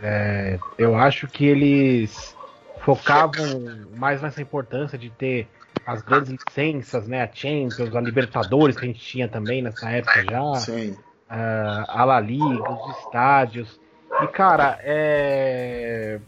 [0.01, 2.35] É, eu acho que eles
[2.79, 5.47] focavam mais nessa importância de ter
[5.85, 7.21] as grandes licenças, né?
[7.23, 10.55] A Champions, a Libertadores que a gente tinha também nessa época já.
[10.55, 10.91] Sim.
[11.29, 13.79] Uh, a La Liga, os estádios.
[14.23, 16.19] E cara, é...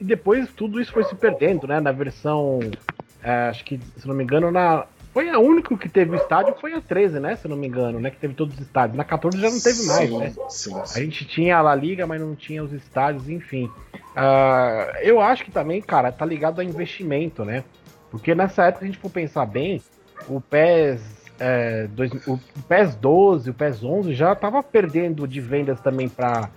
[0.00, 1.80] depois tudo isso foi se perdendo, né?
[1.80, 2.60] Na versão,
[3.22, 6.56] é, acho que se não me engano, na foi a única que teve o estádio
[6.60, 7.36] foi a 13, né?
[7.36, 8.10] Se não me engano, né?
[8.10, 8.96] Que teve todos os estádios.
[8.96, 10.32] Na 14 já não teve mais, sim, né?
[10.48, 11.00] Sim, sim.
[11.00, 13.70] A gente tinha a La Liga, mas não tinha os estádios, enfim.
[13.94, 17.62] Uh, eu acho que também, cara, tá ligado a investimento, né?
[18.10, 19.80] Porque nessa época, a gente for pensar bem,
[20.28, 21.00] o PES,
[21.38, 26.50] é, dois, o PES 12, o PES 11 já tava perdendo de vendas também para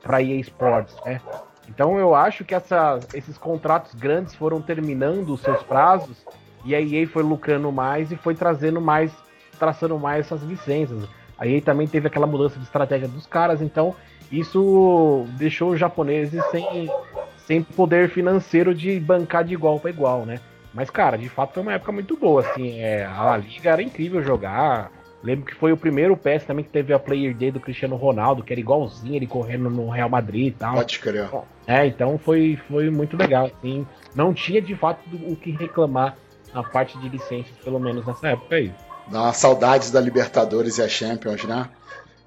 [0.00, 1.20] para EA Sports, né?
[1.68, 6.24] Então eu acho que essa, esses contratos grandes foram terminando os seus prazos
[6.64, 9.12] e a EA foi lucrando mais e foi trazendo mais,
[9.58, 11.08] traçando mais essas licenças.
[11.38, 13.94] A EA também teve aquela mudança de estratégia dos caras, então
[14.30, 16.90] isso deixou os japoneses sem,
[17.36, 20.40] sem poder financeiro de bancar de igual para igual, né?
[20.72, 24.22] Mas, cara, de fato foi uma época muito boa, assim, é, a Liga era incrível
[24.22, 24.90] jogar,
[25.22, 28.44] Lembro que foi o primeiro PES também que teve a Player Day do Cristiano Ronaldo,
[28.44, 30.76] que era igualzinho ele correndo no Real Madrid e tal.
[30.76, 31.28] Pode crer.
[31.66, 33.86] É, então foi, foi muito legal, assim.
[34.14, 36.16] Não tinha de fato o que reclamar
[36.54, 38.72] na parte de licenças, pelo menos nessa época aí.
[39.08, 41.68] Dá uma saudade da Libertadores e a Champions, né?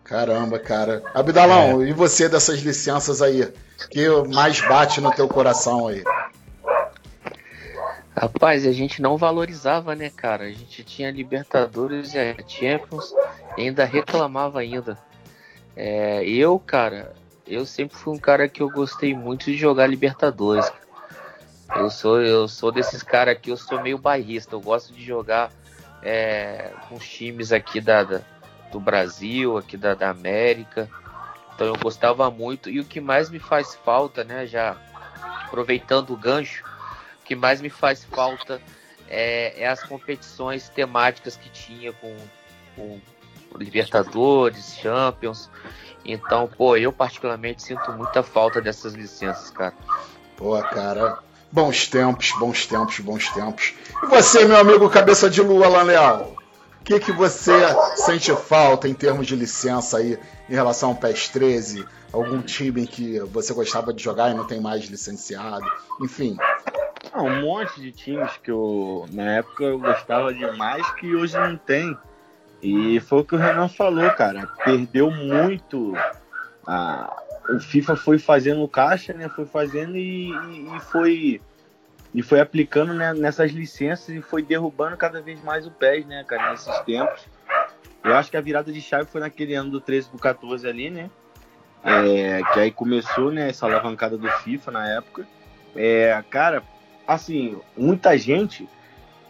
[0.04, 1.04] Caramba, cara.
[1.13, 1.89] Abdalão, é.
[1.89, 3.47] e você dessas licenças aí?
[3.89, 6.04] Que mais bate no teu coração aí?
[8.15, 10.45] Rapaz, a gente não valorizava, né, cara?
[10.45, 13.13] A gente tinha Libertadores e a Champions
[13.58, 14.97] e ainda reclamava ainda.
[15.75, 17.13] É, eu, cara,
[17.49, 20.71] eu sempre fui um cara que eu gostei muito de jogar Libertadores.
[21.75, 24.55] Eu sou, eu sou desses caras aqui, eu sou meio bairrista.
[24.55, 25.51] Eu gosto de jogar
[26.01, 28.21] é, com os times aqui da, da
[28.71, 30.89] do Brasil, aqui da, da América.
[31.53, 32.69] Então eu gostava muito.
[32.69, 34.77] E o que mais me faz falta, né, já
[35.45, 36.63] aproveitando o gancho,
[37.19, 38.62] o que mais me faz falta
[39.07, 42.15] é, é as competições temáticas que tinha com,
[42.75, 42.99] com
[43.57, 45.49] Libertadores, Champions.
[46.05, 49.73] Então, pô, eu particularmente sinto muita falta dessas licenças, cara.
[50.38, 51.19] Pô, cara,
[51.51, 53.73] Bons tempos, bons tempos, bons tempos.
[54.03, 56.35] E você, meu amigo cabeça de lua, Alan Leal?
[56.79, 57.51] O que, que você
[57.95, 61.85] sente falta em termos de licença aí em relação ao PES 13?
[62.13, 65.65] Algum time que você gostava de jogar e não tem mais licenciado?
[65.99, 66.38] Enfim.
[67.12, 71.57] Ah, um monte de times que eu, na época, eu gostava demais que hoje não
[71.57, 71.97] tem.
[72.62, 74.48] E foi o que o Renan falou, cara.
[74.63, 75.93] Perdeu muito
[76.67, 77.15] a,
[77.50, 79.28] o FIFA foi fazendo caixa, né?
[79.30, 81.41] Foi fazendo e, e, e foi
[82.13, 86.24] e foi aplicando né, nessas licenças e foi derrubando cada vez mais o PES, né,
[86.24, 87.28] cara, nesses tempos.
[88.04, 90.89] Eu acho que a virada de chave foi naquele ano do 13 pro 14 ali,
[90.89, 91.10] né?
[91.84, 95.28] É, que aí começou, né, essa alavancada do FIFA na época.
[95.76, 96.63] É, cara,
[97.08, 98.67] assim, muita gente,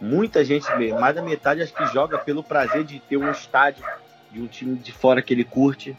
[0.00, 0.66] muita gente,
[0.98, 3.84] mais da metade acho que joga pelo prazer de ter um estádio
[4.30, 5.96] de um time de fora que ele curte.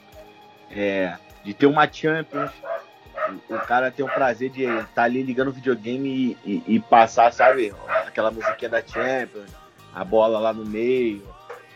[0.70, 2.52] É, de ter uma Champions,
[3.50, 6.80] o cara tem o prazer de estar tá ali ligando o videogame e, e, e,
[6.80, 7.74] passar, sabe,
[8.08, 9.52] aquela musiquinha da Champions,
[9.94, 11.28] a bola lá no meio,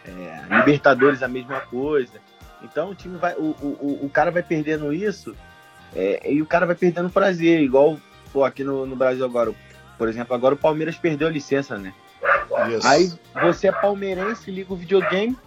[0.06, 2.22] é, Libertadores a mesma coisa.
[2.64, 5.36] Então o time vai, o, o, o cara vai perdendo isso
[5.96, 7.98] é, e o cara vai perdendo prazer, igual
[8.32, 9.54] pô, aqui no, no Brasil agora.
[9.98, 11.94] Por exemplo, agora o Palmeiras perdeu a licença, né?
[12.72, 12.88] Isso.
[12.88, 15.38] Aí você é palmeirense, liga o videogame,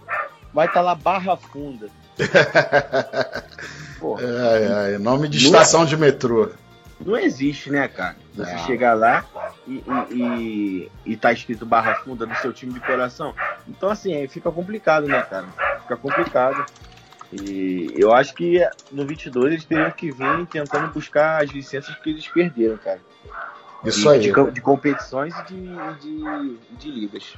[0.53, 1.89] vai estar tá lá barra funda.
[4.01, 6.49] É, é, nome de estação de metrô.
[7.05, 8.15] Não existe, né, cara?
[8.33, 8.65] Você não.
[8.65, 9.25] chegar lá
[9.67, 13.33] e, e, e, e tá escrito barra funda no seu time de coração.
[13.67, 15.47] Então, assim, fica complicado, né, cara?
[15.81, 16.65] Fica complicado.
[17.31, 22.09] E eu acho que no 22 eles teriam que vir tentando buscar as licenças que
[22.09, 22.99] eles perderam, cara.
[23.83, 24.19] Isso aí.
[24.19, 27.35] De, de competições e de, de, de ligas.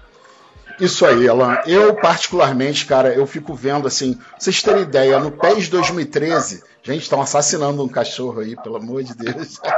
[0.80, 1.60] Isso aí, Alan.
[1.66, 4.20] Eu, particularmente, cara, eu fico vendo assim.
[4.38, 9.16] Vocês terem ideia, no PES 2013, gente, estão assassinando um cachorro aí, pelo amor de
[9.16, 9.60] Deus.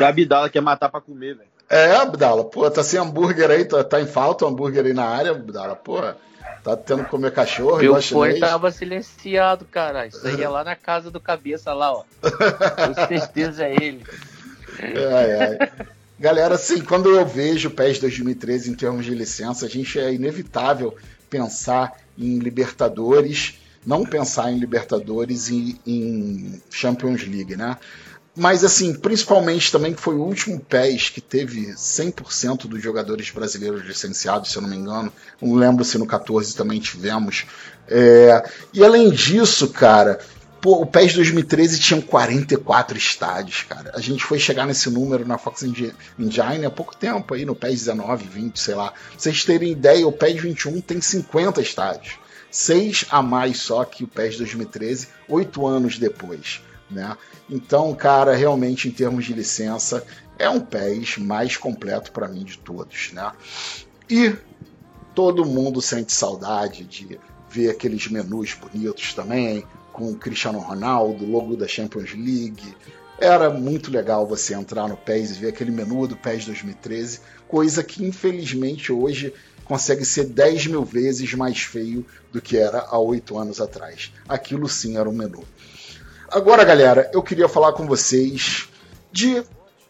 [0.00, 1.48] O Abdala quer matar pra comer, velho.
[1.68, 4.94] É, Abdala, pô, tá sem hambúrguer aí, tá, tá em falta o um hambúrguer aí
[4.94, 6.00] na área, Abdala, pô.
[6.64, 10.06] Tá tendo que comer cachorro, Meu fone tava silenciado, cara.
[10.06, 12.04] Isso aí é lá na casa do cabeça lá, ó.
[12.22, 14.04] Com certeza é ele.
[14.82, 15.88] Ai, ai.
[16.18, 20.12] Galera, assim, quando eu vejo o PES 2013 em termos de licença, a gente é
[20.12, 20.94] inevitável
[21.30, 27.78] pensar em Libertadores, não pensar em Libertadores e em Champions League, né?
[28.36, 33.84] mas assim, principalmente também que foi o último PES que teve 100% dos jogadores brasileiros
[33.84, 35.12] licenciados, se eu não me engano.
[35.42, 37.44] Não lembro se no 14 também tivemos.
[37.88, 40.20] É, e além disso, cara,
[40.60, 43.92] pô, o PES 2013 tinha 44 estádios, cara.
[43.94, 47.80] A gente foi chegar nesse número na Fox Engine há pouco tempo aí, no PES
[47.80, 48.90] 19, 20, sei lá.
[48.90, 52.18] Pra vocês terem ideia, o PES 21 tem 50 estádios.
[52.50, 56.60] Seis a mais só que o PES 2013, oito anos depois.
[56.90, 57.16] Né?
[57.48, 60.04] Então, cara, realmente em termos de licença,
[60.38, 63.12] é um PES mais completo para mim de todos.
[63.12, 63.32] Né?
[64.10, 64.34] E
[65.14, 67.18] todo mundo sente saudade de
[67.48, 72.74] ver aqueles menus bonitos também, com o Cristiano Ronaldo, logo da Champions League.
[73.18, 77.84] Era muito legal você entrar no PES e ver aquele menu do PES 2013, coisa
[77.84, 83.38] que infelizmente hoje consegue ser 10 mil vezes mais feio do que era há oito
[83.38, 84.12] anos atrás.
[84.28, 85.44] Aquilo sim era um menu.
[86.30, 88.68] Agora, galera, eu queria falar com vocês
[89.12, 89.42] de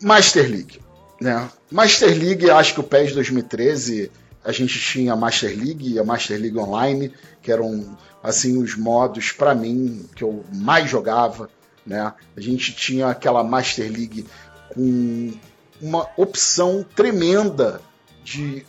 [0.02, 0.80] Master League.
[1.20, 1.48] Né?
[1.70, 4.10] Master League, acho que o PES 2013
[4.44, 8.76] a gente tinha a Master League e a Master League Online, que eram assim os
[8.76, 11.50] modos para mim que eu mais jogava,
[11.86, 12.12] né?
[12.36, 14.26] A gente tinha aquela Master League
[14.74, 15.32] com
[15.80, 17.80] uma opção tremenda
[18.24, 18.64] de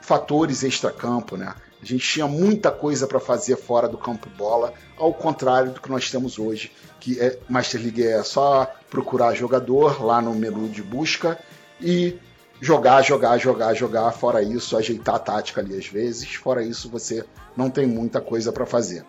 [0.00, 1.54] fatores extra-campo, né?
[1.82, 5.90] A gente tinha muita coisa para fazer fora do campo bola, ao contrário do que
[5.90, 10.82] nós temos hoje, que é Master League é só procurar jogador lá no menu de
[10.82, 11.38] busca
[11.80, 12.18] e
[12.60, 14.12] jogar, jogar, jogar, jogar.
[14.12, 16.34] Fora isso, ajeitar a tática ali às vezes.
[16.34, 17.24] Fora isso, você
[17.56, 19.04] não tem muita coisa para fazer.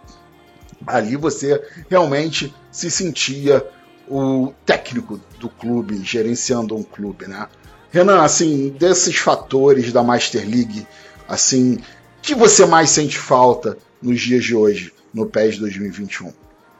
[0.86, 3.66] Ali você realmente se sentia
[4.08, 7.48] o técnico do clube, gerenciando um clube, né?
[7.92, 10.86] Renan, assim, desses fatores da Master League,
[11.28, 11.80] assim,
[12.22, 16.32] que você mais sente falta nos dias de hoje, no PES 2021?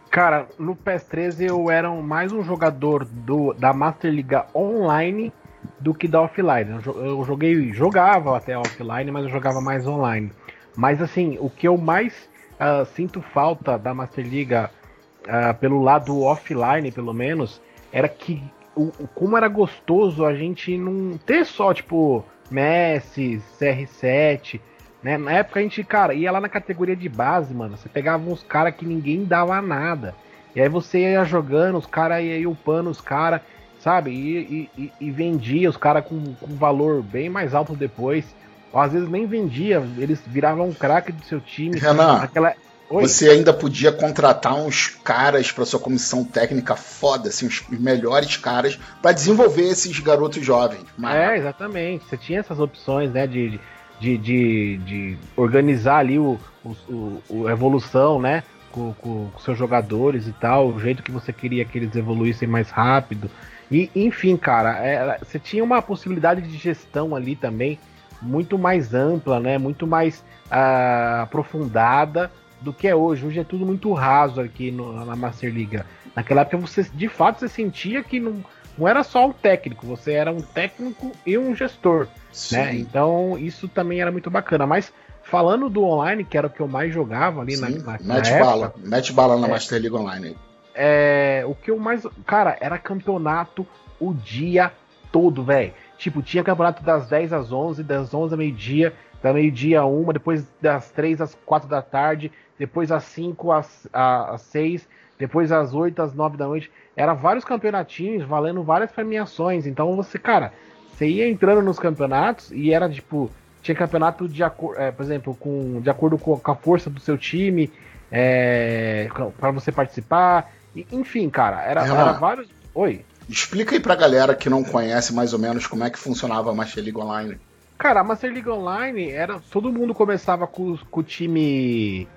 [0.10, 5.34] Cara, no PES 13 eu era mais um jogador do, da Master League online
[5.80, 6.80] do que da offline.
[6.86, 10.32] Eu joguei, jogava até offline, mas eu jogava mais online.
[10.76, 16.22] Mas assim, o que eu mais uh, sinto falta da Master League, uh, pelo lado
[16.22, 18.44] offline, pelo menos, era que
[18.76, 24.62] o, como era gostoso a gente não ter só, tipo, Messi, CR7,
[25.02, 25.18] né?
[25.18, 27.78] Na época a gente, cara, ia lá na categoria de base, mano.
[27.78, 30.16] Você pegava uns caras que ninguém dava nada.
[30.56, 33.42] E aí você ia jogando, os caras iam upando os caras
[33.88, 34.12] sabe?
[34.12, 38.26] E, e, e vendia os caras com, com valor bem mais alto depois.
[38.74, 41.80] Ou às vezes nem vendia, eles viravam um craque do seu time.
[41.80, 42.54] Renan, aquela...
[42.92, 48.78] você ainda podia contratar uns caras para sua comissão técnica foda, assim, os melhores caras,
[49.02, 50.84] para desenvolver esses garotos jovens.
[50.98, 51.16] Mas...
[51.16, 52.04] É, exatamente.
[52.10, 53.58] Você tinha essas opções, né, de,
[54.02, 58.44] de, de, de organizar ali o, o, o, evolução, né?
[58.72, 62.48] Com, com, com, seus jogadores e tal, o jeito que você queria que eles evoluíssem
[62.48, 63.30] mais rápido.
[63.72, 67.80] E, enfim, cara, é, você tinha uma possibilidade de gestão ali também
[68.22, 69.58] muito mais ampla, né?
[69.58, 73.26] Muito mais uh, aprofundada do que é hoje.
[73.26, 75.82] Hoje é tudo muito raso aqui no, na Master League.
[76.16, 78.44] Naquela época você, de fato, você sentia que não,
[78.78, 82.08] não era só um técnico, você era um técnico e um gestor,
[82.52, 82.76] né?
[82.76, 84.66] Então isso também era muito bacana.
[84.66, 84.92] Mas
[85.30, 88.32] falando do online, que era o que eu mais jogava ali Sim, na, na, mete
[88.40, 90.38] bala, mete bala na é, Master League Online.
[90.74, 92.06] É, o que eu mais.
[92.26, 93.66] Cara, era campeonato
[94.00, 94.72] o dia
[95.12, 95.74] todo, velho.
[95.98, 100.14] Tipo, tinha campeonato das 10 às 11, das 11 ao meio-dia, da meio-dia a 1,
[100.14, 104.88] depois das 3 às 4 da tarde, depois às 5 às, às 6,
[105.18, 106.72] depois às 8 às 9 da noite.
[106.96, 109.66] Era vários campeonatinhos valendo várias premiações.
[109.66, 110.54] Então você, cara,
[110.94, 113.30] você ia entrando nos campeonatos e era tipo.
[113.68, 117.18] Tinha campeonato de acordo, é, por exemplo, com, de acordo com a força do seu
[117.18, 117.70] time,
[118.10, 120.54] é, para você participar.
[120.90, 122.48] Enfim, cara, era, é, era vários.
[122.74, 123.04] Oi.
[123.28, 126.56] Explica aí pra galera que não conhece mais ou menos como é que funcionava a
[126.56, 127.38] Master League Online.
[127.78, 129.38] Cara, a Master League Online era.
[129.52, 132.08] Todo mundo começava com, com o time.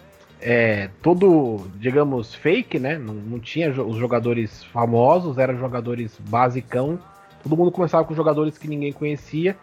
[0.41, 2.97] É, todo, digamos, fake, né?
[2.97, 6.97] Não, não tinha os jogadores famosos, eram jogadores basicão.
[7.43, 9.57] Todo mundo começava com jogadores que ninguém conhecia.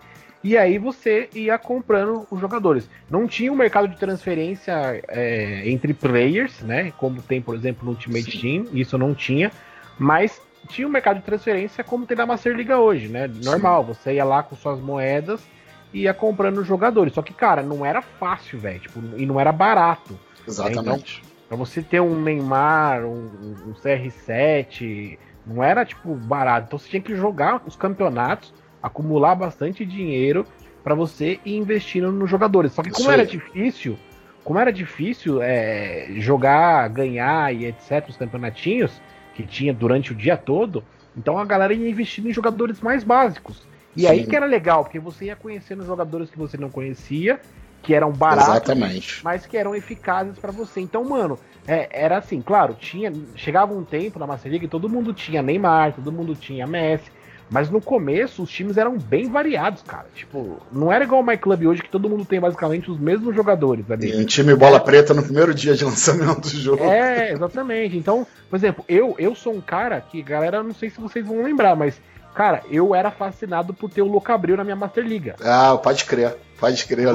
[0.44, 2.90] E aí você ia comprando os jogadores.
[3.10, 6.92] Não tinha um mercado de transferência é, entre players, né?
[6.98, 8.64] Como tem, por exemplo, no Ultimate Sim.
[8.64, 9.52] Team, isso não tinha.
[9.98, 13.28] Mas tinha um mercado de transferência como tem na Master League hoje, né?
[13.44, 13.94] Normal, Sim.
[13.94, 15.42] você ia lá com suas moedas
[15.94, 17.14] e ia comprando jogadores.
[17.14, 18.80] Só que, cara, não era fácil, velho.
[18.80, 20.18] Tipo, e não era barato.
[20.48, 21.24] Exatamente.
[21.24, 23.30] Então, pra você ter um Neymar, um,
[23.68, 26.68] um CR7, não era, tipo, barato.
[26.68, 30.46] Então você tinha que jogar os campeonatos acumular bastante dinheiro
[30.84, 32.72] para você ir investindo nos jogadores.
[32.72, 33.98] Só que como era difícil,
[34.44, 39.02] como era difícil é, jogar, ganhar e etc, os campeonatinhos
[39.36, 40.84] que tinha durante o dia todo,
[41.16, 43.68] Então a galera ia investindo em jogadores mais básicos.
[43.96, 44.08] E Sim.
[44.08, 47.40] aí que era legal, porque você ia conhecendo jogadores que você não conhecia,
[47.82, 49.24] que eram baratos, Exatamente.
[49.24, 50.80] mas que eram eficazes para você.
[50.80, 54.88] Então, mano, é, era assim, claro, tinha, chegava um tempo na Master League e todo
[54.88, 57.12] mundo tinha Neymar, todo mundo tinha Messi,
[57.50, 60.08] mas no começo os times eram bem variados, cara.
[60.14, 63.36] Tipo, não era igual o My Club hoje que todo mundo tem basicamente os mesmos
[63.36, 64.12] jogadores ali.
[64.12, 66.84] E um time bola preta no primeiro dia de lançamento do jogo.
[66.84, 67.98] É, exatamente.
[67.98, 71.44] Então, por exemplo, eu, eu sou um cara que, galera, não sei se vocês vão
[71.44, 72.00] lembrar, mas
[72.38, 75.36] Cara, eu era fascinado por ter o Locabril na minha Master Liga.
[75.44, 76.38] Ah, pode crer.
[76.60, 77.08] Pode crer.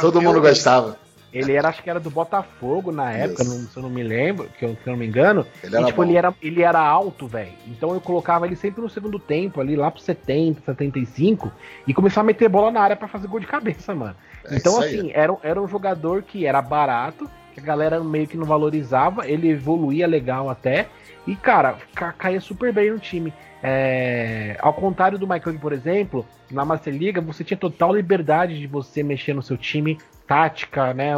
[0.00, 0.96] Todo mundo gostava.
[1.34, 4.48] Ele era, acho que era do Botafogo na época, não, se eu não me lembro,
[4.56, 5.44] que eu, se eu não me engano.
[5.64, 7.52] Ele era, e, tipo, ele era, ele era alto, velho.
[7.66, 11.50] Então eu colocava ele sempre no segundo tempo, ali lá pro 70, 75,
[11.88, 14.14] e começava a meter bola na área para fazer gol de cabeça, mano.
[14.44, 18.36] É então, assim, era, era um jogador que era barato, que a galera meio que
[18.36, 20.86] não valorizava, ele evoluía legal até,
[21.26, 21.78] e, cara,
[22.16, 23.34] caía super bem no time.
[23.60, 28.66] É, ao contrário do Michael, por exemplo, na Master Liga você tinha total liberdade de
[28.66, 31.12] você mexer no seu time, tática, né?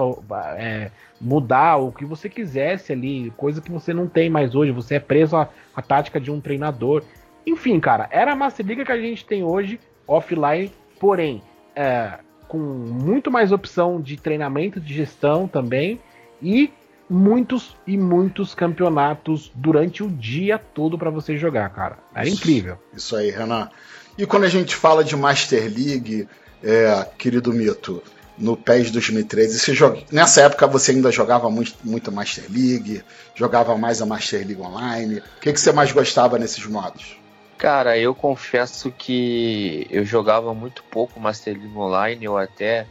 [0.57, 0.91] É,
[1.21, 4.73] mudar o que você quisesse ali, coisa que você não tem mais hoje.
[4.73, 7.03] Você é preso à, à tática de um treinador.
[7.47, 11.43] Enfim, cara, era a Master Liga que a gente tem hoje, offline, porém,
[11.75, 16.01] é, com muito mais opção de treinamento, de gestão também,
[16.43, 16.73] e
[17.09, 21.99] muitos e muitos campeonatos durante o dia todo para você jogar, cara.
[22.15, 22.79] Era isso, incrível.
[22.93, 23.71] Isso aí, Renan.
[24.19, 26.29] E quando a gente fala de Master League,
[26.63, 28.03] é, querido Mito,
[28.39, 30.03] no PES 2013, você joga...
[30.13, 33.03] nessa época você ainda jogava muito, muito Master League,
[33.35, 35.19] jogava mais a Master League Online.
[35.19, 37.19] O que, que você mais gostava nesses modos?
[37.57, 42.87] Cara, eu confesso que eu jogava muito pouco Master League Online, eu até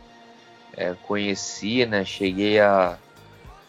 [0.76, 2.04] é, conheci, né?
[2.04, 2.98] Cheguei a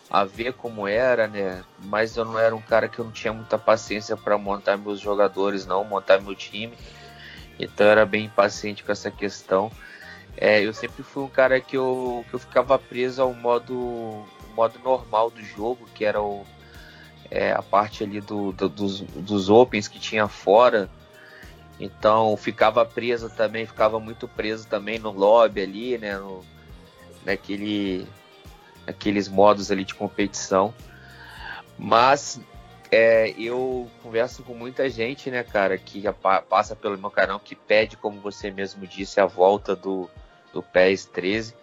[0.09, 1.63] a ver como era, né?
[1.85, 5.01] Mas eu não era um cara que eu não tinha muita paciência para montar meus
[5.01, 6.73] jogadores, não, montar meu time.
[7.59, 9.71] Então eu era bem impaciente com essa questão.
[10.37, 14.25] É, eu sempre fui um cara que eu, que eu ficava preso ao modo,
[14.55, 16.45] modo normal do jogo, que era o,
[17.31, 20.91] é, a parte ali do, do, dos, dos opens que tinha fora.
[21.81, 26.19] Então ficava preso também, ficava muito preso também no lobby ali, né?
[26.19, 26.45] No,
[27.25, 28.07] naquele
[28.87, 30.73] aqueles modos ali de competição.
[31.79, 32.41] Mas
[32.91, 37.41] é, eu converso com muita gente, né, cara, que já pa passa pelo meu canal,
[37.41, 40.09] que pede, como você mesmo disse, a volta do,
[40.57, 41.55] do PES 13.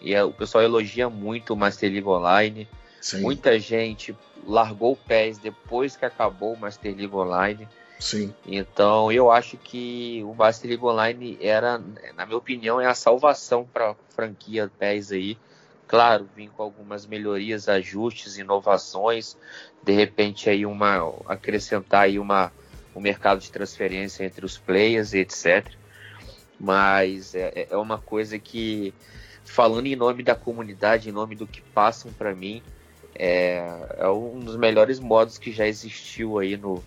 [0.00, 2.68] E é, o pessoal elogia muito o Master League Online.
[3.00, 3.22] Sim.
[3.22, 4.14] Muita gente
[4.46, 7.66] largou o PES depois que acabou o Master League Online.
[7.98, 8.34] Sim.
[8.46, 11.80] Então eu acho que o Master League Online era,
[12.14, 15.38] na minha opinião, é a salvação para a franquia PES aí
[15.86, 19.36] claro, vim com algumas melhorias, ajustes, inovações,
[19.82, 22.50] de repente aí uma acrescentar aí uma
[22.96, 25.66] um mercado de transferência entre os players e etc.
[26.58, 28.94] Mas é, é uma coisa que
[29.44, 32.62] falando em nome da comunidade, em nome do que passam para mim,
[33.14, 36.82] é, é, um dos melhores modos que já existiu aí no,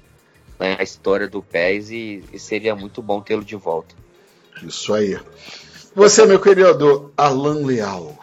[0.60, 3.96] na história do PES e, e seria muito bom tê-lo de volta.
[4.62, 5.20] Isso aí.
[5.96, 8.18] Você, meu querido Alan Leal,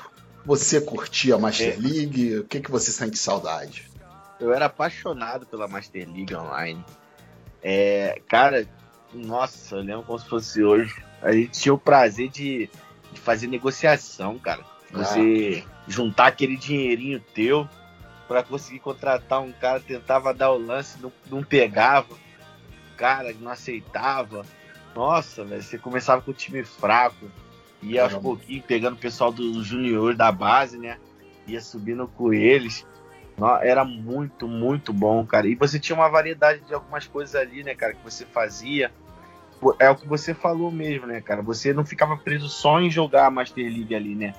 [0.45, 1.77] você curtia a Master é.
[1.77, 2.39] League?
[2.39, 3.91] O que, que você sente saudade?
[4.39, 6.85] Eu era apaixonado pela Master League Online.
[7.63, 8.69] É, cara,
[9.13, 10.95] nossa, eu lembro como se fosse hoje.
[11.25, 12.71] A gente tinha o prazer de,
[13.13, 14.63] de fazer negociação, cara.
[14.93, 15.71] Você ah.
[15.89, 17.69] juntar aquele dinheirinho teu
[18.29, 22.15] para conseguir contratar um cara, tentava dar o lance, não, não pegava.
[22.15, 24.47] O cara não aceitava.
[24.95, 27.27] Nossa, velho, você começava com o time fraco
[27.85, 30.99] ia aos pouquinhos pegando o pessoal do junior da base, né?
[31.47, 32.87] Ia subindo com eles.
[33.63, 35.47] Era muito, muito bom, cara.
[35.47, 38.93] E você tinha uma variedade de algumas coisas ali, né, cara, que você fazia.
[39.79, 41.43] É o que você falou mesmo, né, cara?
[41.43, 44.35] Você não ficava preso só em jogar a Master League ali, né?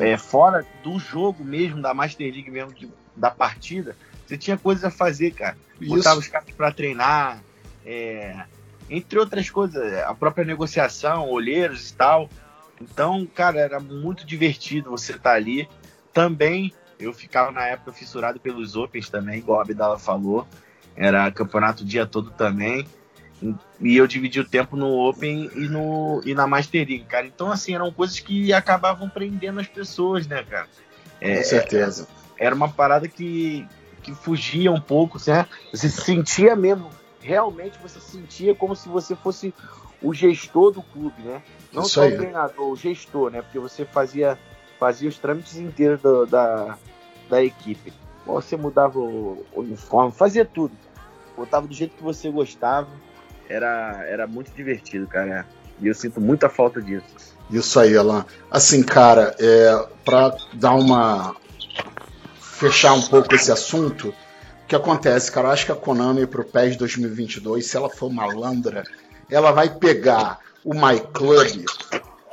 [0.00, 3.96] É, fora do jogo mesmo, da Master League mesmo, de, da partida,
[4.26, 5.56] você tinha coisas a fazer, cara.
[5.80, 5.94] Isso.
[5.94, 7.42] Botava os caras pra treinar,
[7.84, 8.44] é,
[8.88, 12.28] entre outras coisas, a própria negociação, olheiros e tal.
[12.80, 15.68] Então, cara, era muito divertido você estar tá ali.
[16.12, 20.46] Também eu ficava na época fissurado pelos Opens também, igual a Abdala falou.
[20.96, 22.86] Era campeonato o dia todo também.
[23.80, 27.26] E eu dividi o tempo no Open e, no, e na Master League, cara.
[27.26, 30.68] Então, assim, eram coisas que acabavam prendendo as pessoas, né, cara?
[31.20, 32.08] É, Com certeza.
[32.38, 33.66] Era uma parada que,
[34.02, 35.56] que fugia um pouco, certo?
[35.72, 36.90] Você sentia mesmo,
[37.20, 39.54] realmente você sentia como se você fosse
[40.02, 41.42] o gestor do clube, né?
[41.72, 42.14] Não Isso só aí.
[42.14, 43.42] o treinador, o gestor, né?
[43.42, 44.38] Porque você fazia,
[44.78, 46.76] fazia os trâmites inteiros do, da,
[47.28, 47.92] da equipe.
[48.26, 50.74] Você mudava o, uniforme, fazia tudo.
[51.36, 52.88] Botava do jeito que você gostava.
[53.48, 55.46] Era, era muito divertido, cara.
[55.80, 57.04] E eu sinto muita falta disso.
[57.50, 58.24] Isso aí, Alan.
[58.50, 61.36] Assim, cara, é, para dar uma.
[62.40, 65.48] fechar um pouco esse assunto, o que acontece, cara?
[65.48, 68.84] Eu acho que a Konami pro PES 2022, se ela for malandra,
[69.30, 71.64] ela vai pegar o My Club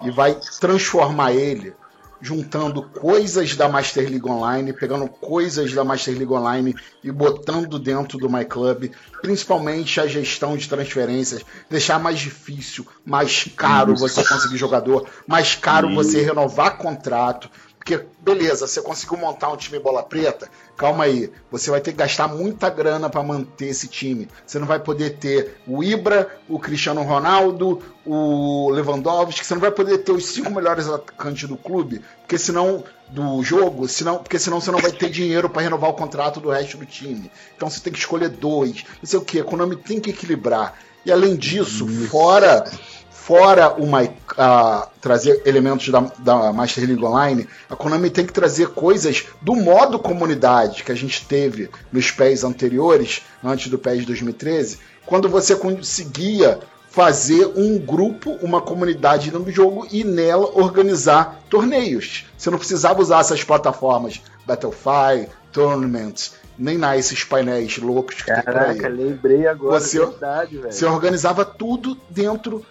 [0.03, 1.73] e vai transformar ele
[2.21, 8.17] juntando coisas da Master League Online, pegando coisas da Master League Online e botando dentro
[8.17, 8.91] do My Club,
[9.21, 15.93] principalmente a gestão de transferências, deixar mais difícil, mais caro você conseguir jogador, mais caro
[15.93, 17.49] você renovar contrato,
[17.81, 21.97] porque, beleza, você conseguiu montar um time bola preta, calma aí, você vai ter que
[21.97, 24.29] gastar muita grana para manter esse time.
[24.45, 29.71] Você não vai poder ter o Ibra, o Cristiano Ronaldo, o Lewandowski, você não vai
[29.71, 34.61] poder ter os cinco melhores atacantes do clube, porque senão do jogo, senão, porque senão
[34.61, 37.31] você não vai ter dinheiro para renovar o contrato do resto do time.
[37.57, 38.85] Então você tem que escolher dois.
[39.01, 40.75] Não sei o que, a Konami tem que equilibrar.
[41.03, 42.11] E além disso, Isso.
[43.23, 49.27] Fora uh, trazer elementos da, da Master League Online, a Konami tem que trazer coisas
[49.41, 55.29] do modo comunidade que a gente teve nos pés anteriores, antes do PES 2013, quando
[55.29, 56.59] você conseguia
[56.89, 62.25] fazer um grupo, uma comunidade dentro do jogo e nela organizar torneios.
[62.35, 68.65] Você não precisava usar essas plataformas Battlefy, Tournament, nem na esses painéis loucos que Caraca,
[68.65, 68.91] tem por aí.
[68.91, 70.73] lembrei agora, você, verdade, velho.
[70.73, 72.65] Você organizava tudo dentro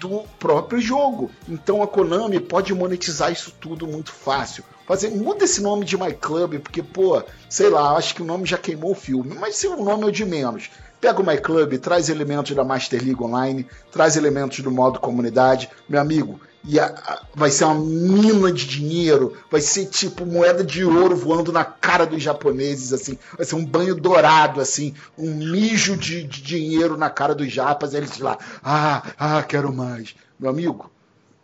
[0.00, 1.30] do próprio jogo.
[1.46, 4.64] Então a Konami pode monetizar isso tudo muito fácil.
[4.86, 8.46] Fazer, muda esse nome de My Club, porque, pô, sei lá, acho que o nome
[8.46, 9.36] já queimou o filme.
[9.38, 10.70] Mas se o nome é o de menos.
[11.00, 15.70] Pega o My Club, traz elementos da Master League Online, traz elementos do modo comunidade.
[15.88, 20.62] Meu amigo, e a, a, vai ser uma mina de dinheiro, vai ser tipo moeda
[20.62, 25.34] de ouro voando na cara dos japoneses, assim, vai ser um banho dourado, assim, um
[25.34, 30.14] mijo de, de dinheiro na cara dos japas, eles lá, ah, ah, quero mais.
[30.38, 30.90] Meu amigo,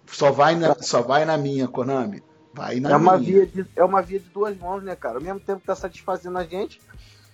[0.07, 2.23] só vai na, só vai na minha, Konami.
[2.53, 3.45] Vai na é uma minha.
[3.45, 5.17] Via de, é uma via de duas mãos, né, cara?
[5.17, 6.81] Ao mesmo tempo que tá satisfazendo a gente,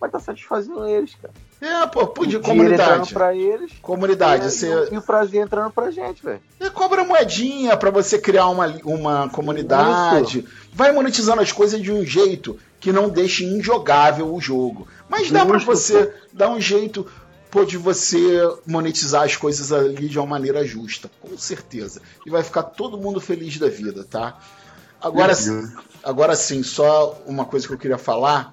[0.02, 1.32] vai estar tá satisfazendo eles, cara.
[1.60, 3.14] É, pô, podia comunidade.
[3.14, 4.46] Pra eles, comunidade.
[4.46, 4.88] E, você...
[4.90, 6.40] e o prazer entrando pra gente, velho.
[6.58, 10.40] E cobra moedinha para você criar uma, uma comunidade.
[10.40, 10.48] Isso.
[10.72, 14.88] Vai monetizando as coisas de um jeito que não deixe injogável o jogo.
[15.08, 17.06] Mas dá para você dar um jeito
[17.48, 22.02] pô, de você monetizar as coisas ali de uma maneira justa, com certeza.
[22.26, 24.36] E vai ficar todo mundo feliz da vida, tá?
[25.00, 25.32] Agora,
[26.02, 28.52] agora sim, só uma coisa que eu queria falar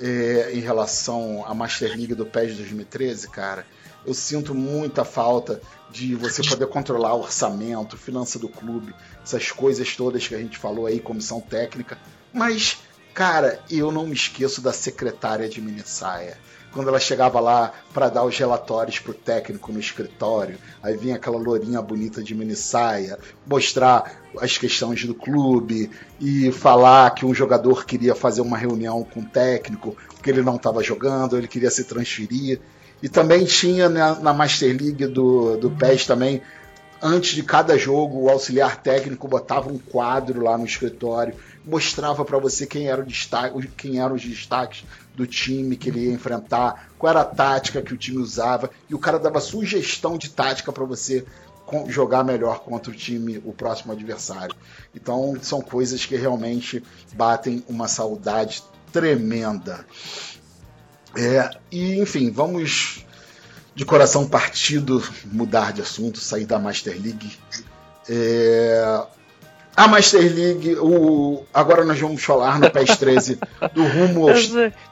[0.00, 3.66] é, em relação à Master League do PES 2013, cara,
[4.04, 9.94] eu sinto muita falta de você poder controlar o orçamento, finança do clube, essas coisas
[9.94, 11.98] todas que a gente falou aí, comissão técnica.
[12.32, 12.78] Mas,
[13.12, 16.38] cara, eu não me esqueço da secretária de Minissaia
[16.72, 21.38] quando ela chegava lá para dar os relatórios pro técnico no escritório, aí vinha aquela
[21.38, 27.84] lourinha bonita de mini saia, mostrar as questões do clube e falar que um jogador
[27.84, 31.84] queria fazer uma reunião com o técnico porque ele não estava jogando, ele queria se
[31.84, 32.60] transferir.
[33.02, 36.42] E também tinha na, na Master League do, do PES também
[37.02, 42.38] antes de cada jogo, o auxiliar técnico botava um quadro lá no escritório, mostrava para
[42.38, 46.90] você quem, era o destaque, quem eram os destaques do time que ele ia enfrentar,
[46.98, 50.72] qual era a tática que o time usava, e o cara dava sugestão de tática
[50.72, 51.24] para você
[51.88, 54.54] jogar melhor contra o time, o próximo adversário.
[54.94, 56.82] Então são coisas que realmente
[57.14, 58.62] batem uma saudade
[58.92, 59.84] tremenda.
[61.16, 63.04] É, e enfim, vamos
[63.74, 67.36] de coração partido mudar de assunto, sair da Master League.
[68.08, 69.02] É,
[69.76, 73.38] a Master League, o, agora nós vamos falar no PES 13
[73.72, 74.48] do rumo aos...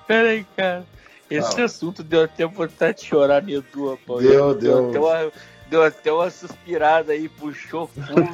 [0.07, 0.85] Pera aí, cara.
[1.31, 1.65] Esse ah.
[1.65, 4.23] assunto deu até vontade de chorar, Nedu, rapaz.
[4.23, 4.91] Deu, deu.
[4.91, 5.31] Deu uma,
[5.71, 8.31] deu até uma suspirada aí, puxou fundo.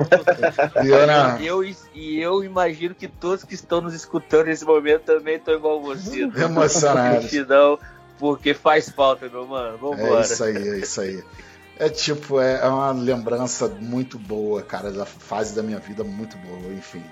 [1.41, 1.62] e, eu,
[1.95, 6.22] e eu imagino que todos que estão nos escutando nesse momento também estão igual você.
[6.37, 7.30] Emocionados.
[8.18, 9.78] porque faz falta, meu mano.
[9.78, 10.20] Vambora.
[10.20, 11.24] É isso aí, é isso aí.
[11.76, 16.37] É tipo, é, é uma lembrança muito boa, cara, da fase da minha vida muito
[16.39, 17.03] boa, enfim.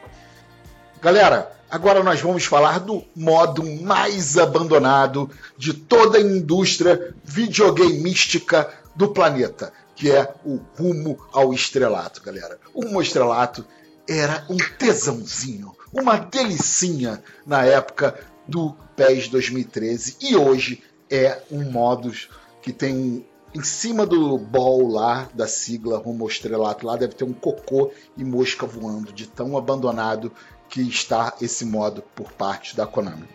[1.00, 9.08] Galera, agora nós vamos falar do modo mais abandonado de toda a indústria videogameística do
[9.08, 12.58] planeta, que é o rumo ao estrelato, galera.
[12.74, 13.64] O rumo ao estrelato
[14.08, 22.12] era um tesãozinho, uma delicinha na época do PES 2013 e hoje é um modo
[22.60, 23.24] que tem
[23.54, 27.92] em cima do ball lá, da sigla rumo ao estrelato, lá deve ter um cocô
[28.16, 30.32] e mosca voando, de tão abandonado
[30.68, 33.28] que está esse modo por parte da Konami.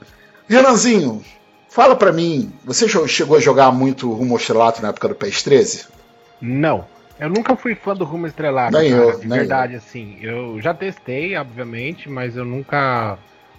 [0.49, 1.24] Renanzinho,
[1.70, 5.95] fala para mim, você chegou a jogar muito rumo ao estrelato na época do PS13?
[6.42, 6.86] Não.
[7.20, 10.18] Eu nunca fui fã do Rumo Estrelado, Nem cara, eu, de verdade, assim.
[10.22, 13.18] Eu já testei, obviamente, mas eu nunca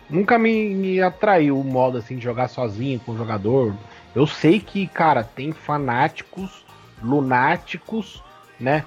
[0.09, 3.74] nunca me, me atraiu o modo assim de jogar sozinho com o jogador.
[4.14, 6.64] Eu sei que, cara, tem fanáticos,
[7.03, 8.22] lunáticos,
[8.59, 8.85] né?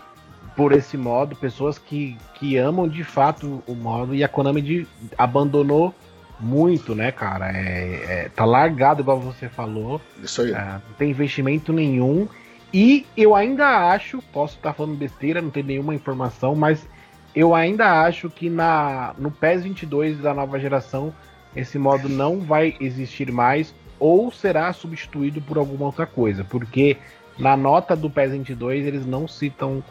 [0.55, 4.87] Por esse modo, pessoas que, que amam de fato o modo e a Konami de,
[5.17, 5.93] abandonou
[6.39, 7.51] muito, né, cara?
[7.51, 10.01] É, é, tá largado, igual você falou.
[10.21, 10.51] Isso aí.
[10.51, 12.27] É, não tem investimento nenhum.
[12.73, 16.87] E eu ainda acho, posso estar falando besteira, não tem nenhuma informação, mas
[17.35, 21.13] eu ainda acho que na no PES 22 da nova geração
[21.55, 26.97] esse modo não vai existir mais ou será substituído por alguma outra coisa, porque
[27.37, 29.83] na nota do PES 22 eles não citam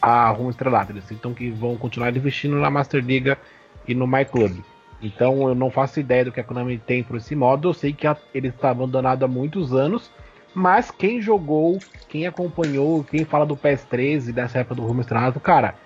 [0.00, 3.38] a Rumo Estrelada, eles citam que vão continuar investindo na Master Liga
[3.86, 4.58] e no My Club.
[5.02, 7.92] Então eu não faço ideia do que a Konami tem por esse modo, eu sei
[7.92, 10.10] que a, ele está abandonado há muitos anos,
[10.56, 15.04] mas quem jogou, quem acompanhou, quem fala do PS13 dessa época do Rumo
[15.42, 15.78] cara,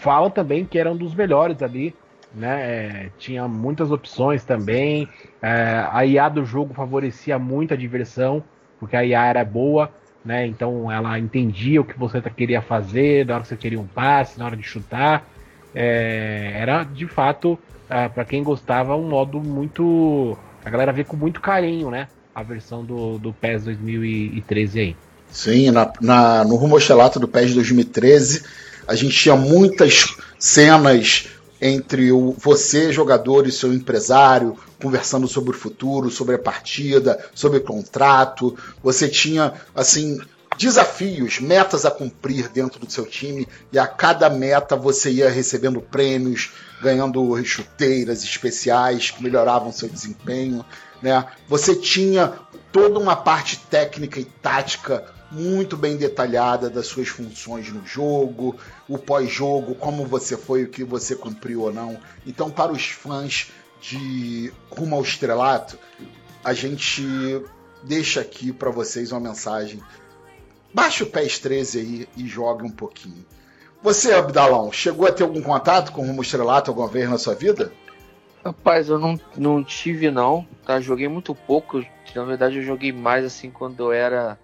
[0.00, 1.98] fala também que era um dos melhores ali,
[2.32, 3.06] né?
[3.06, 5.08] É, tinha muitas opções também.
[5.42, 9.94] É, a IA do jogo favorecia muito a diversão, porque a IA era boa,
[10.24, 10.46] né?
[10.46, 14.38] Então ela entendia o que você queria fazer, na hora que você queria um passe,
[14.38, 15.28] na hora de chutar.
[15.74, 20.38] É, era de fato, é, para quem gostava, um modo muito.
[20.64, 22.10] A galera vê com muito carinho, né?
[22.38, 24.96] A versão do, do PES 2013 aí.
[25.28, 28.44] Sim, na, na, no rumo do PES 2013,
[28.86, 31.30] a gente tinha muitas cenas
[31.60, 37.58] entre o, você, jogador, e seu empresário, conversando sobre o futuro, sobre a partida, sobre
[37.58, 38.56] o contrato.
[38.84, 40.20] Você tinha, assim,
[40.56, 45.80] desafios, metas a cumprir dentro do seu time, e a cada meta você ia recebendo
[45.80, 50.64] prêmios, ganhando chuteiras especiais que melhoravam seu desempenho.
[51.02, 51.26] Né?
[51.46, 52.34] Você tinha
[52.72, 58.56] toda uma parte técnica e tática muito bem detalhada das suas funções no jogo,
[58.88, 61.98] o pós-jogo, como você foi, o que você cumpriu ou não.
[62.26, 65.78] Então, para os fãs de Rumo ao Estrelato,
[66.42, 67.04] a gente
[67.82, 69.82] deixa aqui para vocês uma mensagem.
[70.72, 73.24] Baixe o PES 13 aí e jogue um pouquinho.
[73.82, 77.34] Você, Abdalão, chegou a ter algum contato com o Rumo Estrelato alguma vez na sua
[77.34, 77.72] vida?
[78.44, 80.80] Rapaz, eu não, não tive não, tá?
[80.80, 81.84] Joguei muito pouco.
[82.14, 84.38] Na verdade, eu joguei mais assim quando eu era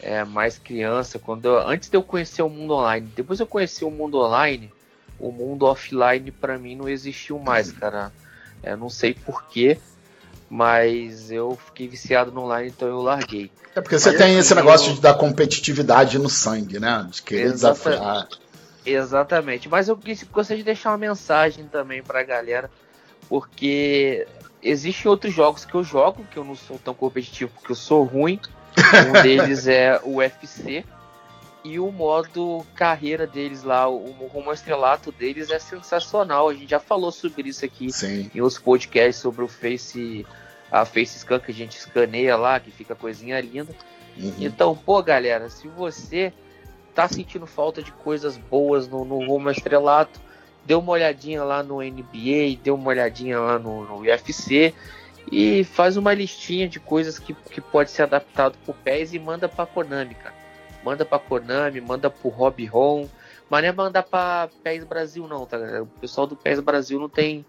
[0.00, 3.10] é, mais criança, quando eu, antes de eu conhecer o mundo online.
[3.14, 4.72] Depois eu conheci o mundo online,
[5.18, 8.12] o mundo offline para mim não existiu mais, cara.
[8.62, 9.78] É, não sei porquê,
[10.48, 13.50] mas eu fiquei viciado no online, então eu larguei.
[13.74, 14.94] É porque você mas tem esse negócio eu...
[14.94, 17.06] de dar competitividade no sangue, né?
[17.10, 18.00] De querer Exatamente.
[18.00, 18.28] desafiar.
[18.84, 19.68] Exatamente.
[19.68, 19.98] Mas eu
[20.32, 22.70] gostaria de deixar uma mensagem também pra galera,
[23.28, 24.26] porque
[24.62, 28.04] existem outros jogos que eu jogo, que eu não sou tão competitivo porque eu sou
[28.04, 28.40] ruim,
[29.08, 30.84] um deles é o UFC.
[31.64, 36.48] E o modo carreira deles lá, o rumo estrelato deles é sensacional.
[36.48, 38.30] A gente já falou sobre isso aqui Sim.
[38.34, 40.24] em outros podcasts sobre o Face,
[40.70, 43.74] a Face Scan que a gente escaneia lá, que fica coisinha linda.
[44.16, 44.34] Uhum.
[44.38, 46.32] Então, pô, galera, se você
[46.94, 50.20] tá sentindo falta de coisas boas no, no rumo estrelato,
[50.68, 54.74] dê uma olhadinha lá no NBA, dê uma olhadinha lá no, no UFC
[55.32, 59.48] e faz uma listinha de coisas que, que pode ser adaptado pro PES e manda
[59.48, 60.34] pra Konami, cara.
[60.84, 63.08] Manda pra Konami, manda pro Hobby Ron.
[63.48, 65.56] Mas não é mandar pra PES Brasil, não, tá?
[65.80, 67.46] O pessoal do PES Brasil não tem.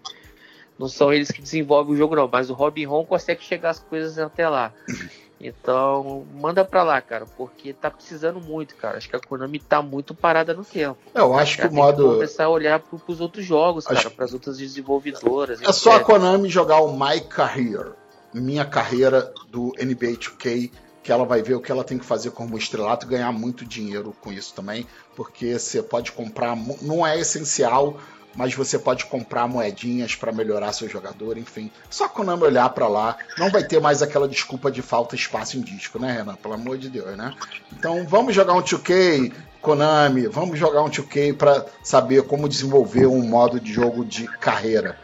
[0.78, 2.26] Não são eles que desenvolvem o jogo, não.
[2.26, 4.72] Mas o Hobby Ron consegue chegar as coisas até lá.
[5.40, 8.98] Então, manda pra lá, cara, porque tá precisando muito, cara.
[8.98, 10.98] Acho que a Konami tá muito parada no tempo.
[11.14, 12.08] Eu acho que o modo.
[12.08, 14.02] Que começar a olhar pro, pros outros jogos, acho...
[14.02, 15.60] cara, pras outras desenvolvedoras.
[15.60, 15.74] É etc.
[15.74, 17.92] só a Konami jogar o My Career,
[18.34, 20.70] minha carreira do NBA 2K,
[21.02, 23.64] que ela vai ver o que ela tem que fazer como estrelato e ganhar muito
[23.64, 24.86] dinheiro com isso também,
[25.16, 27.98] porque você pode comprar, não é essencial
[28.34, 31.70] mas você pode comprar moedinhas para melhorar seu jogador, enfim.
[31.88, 35.60] Só Konami olhar para lá, não vai ter mais aquela desculpa de falta espaço em
[35.60, 36.34] disco, né, Renan?
[36.36, 37.34] Pelo amor de Deus, né?
[37.72, 43.22] Então vamos jogar um 2K, Konami, vamos jogar um 2K para saber como desenvolver um
[43.22, 44.98] modo de jogo de carreira.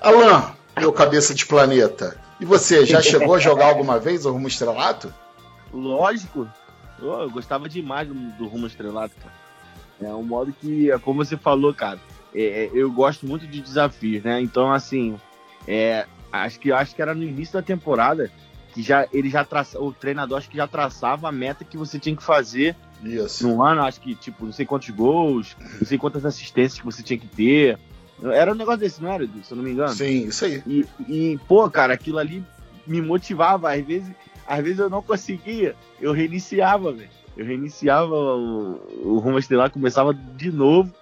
[0.00, 4.48] Alan, meu cabeça de planeta, e você, já chegou a jogar alguma vez o Rumo
[4.48, 5.12] Estrelato?
[5.72, 6.48] Lógico.
[6.98, 9.40] Eu gostava demais do, do Rumo Estrelato, cara.
[10.02, 11.98] É um modo que, como você falou, cara,
[12.34, 14.40] é, é, eu gosto muito de desafios, né?
[14.40, 15.18] Então, assim,
[15.66, 18.30] é, acho que acho que era no início da temporada
[18.72, 21.98] que já ele já traça, o treinador acho que já traçava a meta que você
[21.98, 23.46] tinha que fazer isso.
[23.46, 27.02] no ano, acho que tipo, não sei quantos gols, não sei quantas assistências que você
[27.02, 27.78] tinha que ter.
[28.22, 29.94] Era um negócio desse, não era, se eu não me engano?
[29.94, 30.62] Sim, isso aí.
[30.66, 32.44] E, e pô, cara, aquilo ali
[32.86, 34.10] me motivava, às vezes,
[34.46, 40.12] às vezes eu não conseguia, eu reiniciava, velho eu reiniciava o, o rumo estelar, começava
[40.12, 40.92] de novo,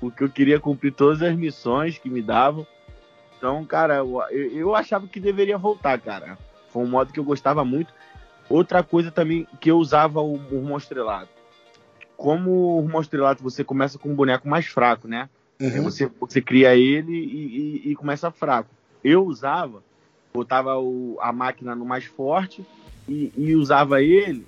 [0.00, 2.66] porque eu queria cumprir todas as missões que me davam.
[3.36, 6.38] Então, cara, eu, eu achava que deveria voltar, cara.
[6.70, 7.92] Foi um modo que eu gostava muito.
[8.48, 11.28] Outra coisa também que eu usava o, o rumo estrelado.
[12.16, 15.28] Como o rumo estrelado você começa com um boneco mais fraco, né?
[15.60, 15.82] Uhum.
[15.84, 18.70] Você, você cria ele e, e, e, começa fraco.
[19.02, 19.82] Eu usava,
[20.32, 22.64] botava o, a máquina no mais forte
[23.08, 24.46] e, e usava ele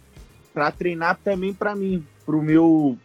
[0.53, 2.97] para treinar também para mim, pro meu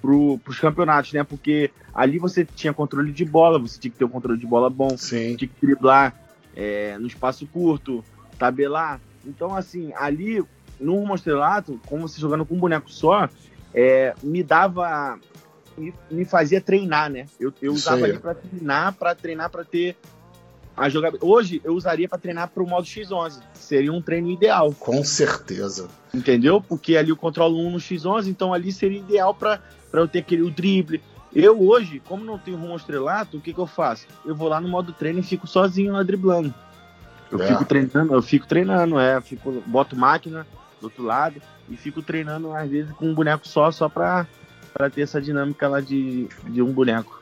[0.00, 1.24] pro, pros campeonatos, né?
[1.24, 4.70] Porque ali você tinha controle de bola, você tinha que ter um controle de bola
[4.70, 5.36] bom, Sim.
[5.36, 6.14] tinha que driblar
[6.54, 8.04] é, no espaço curto,
[8.38, 9.00] tabelar.
[9.24, 10.44] Então, assim, ali
[10.80, 13.28] no Rumo Estrelato, como você jogando com um boneco só,
[13.74, 15.18] é, me dava.
[15.76, 17.26] Me, me, fazia treinar, né?
[17.38, 19.96] Eu, eu usava ali para treinar, para treinar, para ter
[20.76, 21.30] a jogabilidade.
[21.30, 23.40] Hoje eu usaria para treinar para o modo X11.
[23.54, 24.72] Seria um treino ideal.
[24.72, 25.88] Com certeza.
[26.12, 26.60] Entendeu?
[26.60, 29.60] Porque ali eu controlo um no X11, então ali seria ideal para
[29.92, 31.02] eu ter aquele o drible.
[31.34, 34.06] Eu hoje, como não tenho rumo estrelato, o que, que eu faço?
[34.24, 36.54] Eu vou lá no modo treino e fico sozinho lá driblando.
[37.30, 37.46] Eu é.
[37.46, 40.46] fico treinando, eu fico treinando, é, fico, boto máquina
[40.80, 44.26] do outro lado e fico treinando às vezes com um boneco só, só para
[44.92, 47.17] ter essa dinâmica lá de, de um boneco.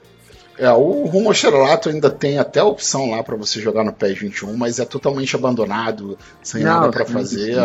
[0.58, 4.18] É, o Rumo Estrelato ainda tem até a opção lá para você jogar no PES
[4.18, 7.56] 21, mas é totalmente abandonado, sem não, nada para fazer.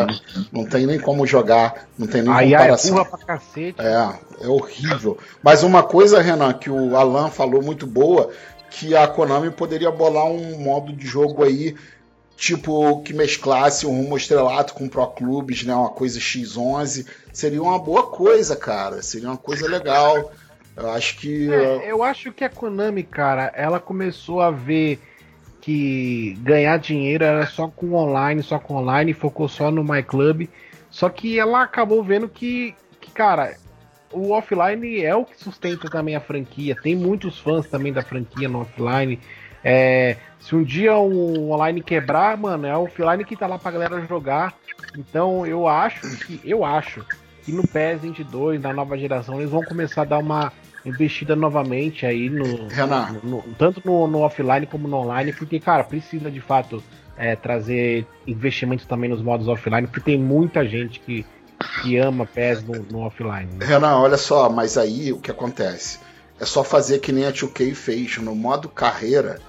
[0.51, 2.99] Não tem nem como jogar, não tem nem Aí comparação.
[2.99, 3.75] É, pra cacete.
[3.79, 5.17] é, é horrível.
[5.41, 8.29] Mas uma coisa, Renan, que o Alan falou muito boa,
[8.69, 11.75] que a Konami poderia bolar um modo de jogo aí
[12.41, 17.77] tipo que mesclasse um rumo estrelato com Pro Clubes, né, uma coisa X11, seria uma
[17.77, 20.31] boa coisa, cara, seria uma coisa legal.
[20.75, 21.51] Eu acho que.
[21.51, 24.99] É, eu acho que a Konami, cara, ela começou a ver
[25.59, 30.47] que ganhar dinheiro era só com online, só com online, focou só no My Club.
[30.89, 33.55] Só que ela acabou vendo que, que, cara,
[34.11, 36.75] o offline é o que sustenta também a franquia.
[36.75, 39.19] Tem muitos fãs também da franquia no offline.
[39.63, 43.71] É, se um dia o online quebrar, mano, é o offline que tá lá pra
[43.71, 44.55] galera jogar.
[44.97, 46.41] Então eu acho que.
[46.43, 47.05] Eu acho
[47.51, 50.53] que no PES 22, na nova geração, eles vão começar a dar uma
[50.85, 52.45] investida novamente aí no,
[53.23, 56.81] no, no tanto no, no, offline como no online, porque cara precisa de fato
[57.17, 61.25] é, trazer investimento também nos modos offline, porque tem muita gente que,
[61.83, 63.49] que ama PES no, no offline.
[63.53, 63.65] Né?
[63.65, 65.99] Renan, olha só, mas aí o que acontece?
[66.39, 69.39] É só fazer que nem a 2K fez no modo carreira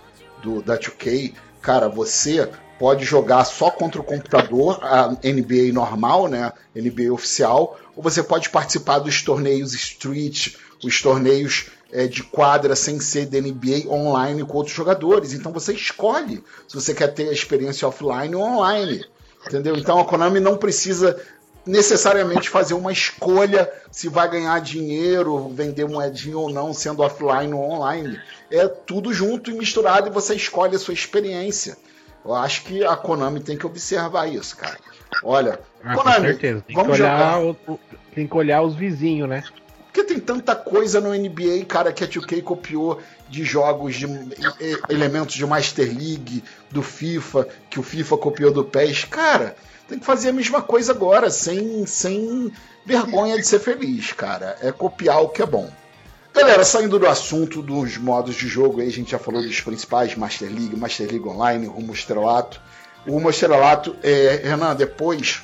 [0.43, 1.33] do da 2K,
[1.63, 6.53] cara, você pode jogar só contra o computador, a NBA normal, né?
[6.75, 12.99] NBA oficial, ou você pode participar dos torneios Street, os torneios é, de quadra sem
[12.99, 15.33] ser da NBA online com outros jogadores.
[15.33, 19.05] Então você escolhe se você quer ter a experiência offline ou online.
[19.47, 19.77] Entendeu?
[19.77, 21.21] Então a Konami não precisa
[21.65, 27.71] necessariamente fazer uma escolha se vai ganhar dinheiro, vender moedinha ou não, sendo offline ou
[27.71, 28.21] online.
[28.51, 31.77] É tudo junto e misturado e você escolhe a sua experiência.
[32.25, 34.79] Eu acho que a Konami tem que observar isso, cara.
[35.25, 36.65] Olha, ah, Konami, com certeza.
[36.67, 37.39] Tem vamos que olhar
[38.15, 39.43] tem que olhar os vizinhos, né?
[39.93, 42.99] Porque tem tanta coisa no NBA, cara, que a 2K copiou
[43.29, 44.07] de jogos de
[44.89, 49.05] elementos de Master League, do FIFA, que o FIFA copiou do PES.
[49.05, 49.55] Cara,
[49.87, 52.51] tem que fazer a mesma coisa agora, sem, sem
[52.87, 54.57] vergonha de ser feliz, cara.
[54.63, 55.71] É copiar o que é bom.
[56.35, 60.17] Galera, saindo do assunto dos modos de jogo, aí a gente já falou dos principais,
[60.17, 62.59] Master League, Master League Online, Rumo Estrelato.
[63.07, 65.43] O Rumo Estrelato, é, Renan, depois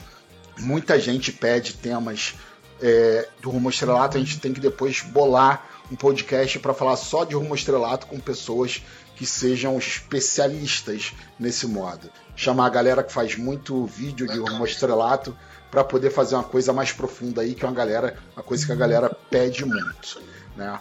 [0.58, 2.34] muita gente pede temas
[2.80, 7.24] é, do Rumo Estrelato, a gente tem que depois bolar um podcast para falar só
[7.24, 8.82] de Rumo Estrelato com pessoas
[9.14, 12.08] que sejam especialistas nesse modo.
[12.34, 15.36] Chamar a galera que faz muito vídeo de Rumo Estrelato
[15.70, 18.72] para poder fazer uma coisa mais profunda aí, que é uma galera, uma coisa que
[18.72, 20.20] a galera pede muito.
[20.58, 20.80] Né?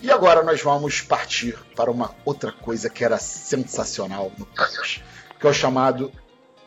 [0.00, 5.02] E agora nós vamos partir para uma outra coisa que era sensacional no PES,
[5.38, 6.10] que é o chamado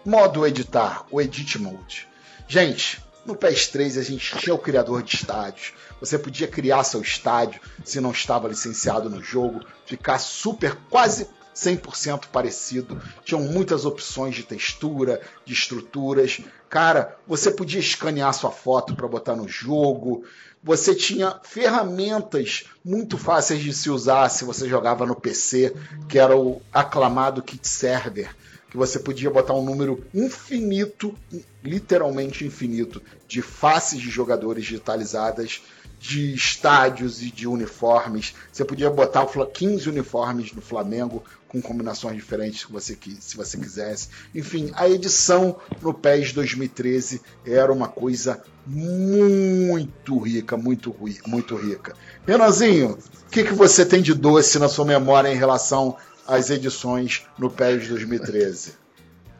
[0.05, 2.07] modo editar, o Edit Mode.
[2.47, 5.73] Gente, no PES 3 a gente tinha o criador de estádios.
[5.99, 12.27] Você podia criar seu estádio se não estava licenciado no jogo, ficar super quase 100%
[12.31, 13.01] parecido.
[13.23, 16.41] Tinham muitas opções de textura, de estruturas.
[16.69, 20.23] Cara, você podia escanear sua foto para botar no jogo.
[20.63, 25.75] Você tinha ferramentas muito fáceis de se usar se você jogava no PC,
[26.07, 28.33] que era o aclamado kit server,
[28.69, 31.13] que você podia botar um número infinito,
[31.61, 35.61] literalmente infinito, de faces de jogadores digitalizadas
[36.03, 38.35] de estádios e de uniformes.
[38.51, 44.09] Você podia botar 15 uniformes do Flamengo com combinações diferentes se você, se você quisesse.
[44.35, 50.93] Enfim, a edição no PES 2013 era uma coisa muito rica, muito,
[51.25, 51.93] muito rica.
[52.27, 52.97] Renanzinho,
[53.27, 55.95] o que, que você tem de doce na sua memória em relação
[56.27, 58.73] às edições no PES 2013?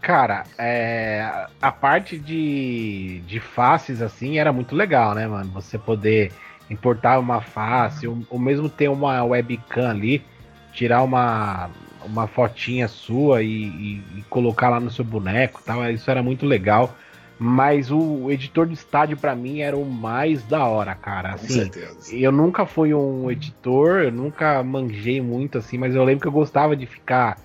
[0.02, 5.52] Cara, é, a parte de, de faces assim era muito legal, né, mano?
[5.52, 6.32] Você poder
[6.74, 10.24] importar uma face, ou, ou mesmo ter uma webcam ali,
[10.74, 11.70] tirar uma,
[12.06, 15.90] uma fotinha sua e, e, e, colocar lá no seu boneco tal.
[15.90, 16.96] Isso era muito legal.
[17.40, 21.34] Mas o, editor de estádio para mim era o mais da hora, cara.
[21.34, 22.16] Assim, Com certeza.
[22.16, 26.32] Eu nunca fui um editor, eu nunca manjei muito assim, mas eu lembro que eu
[26.32, 27.38] gostava de ficar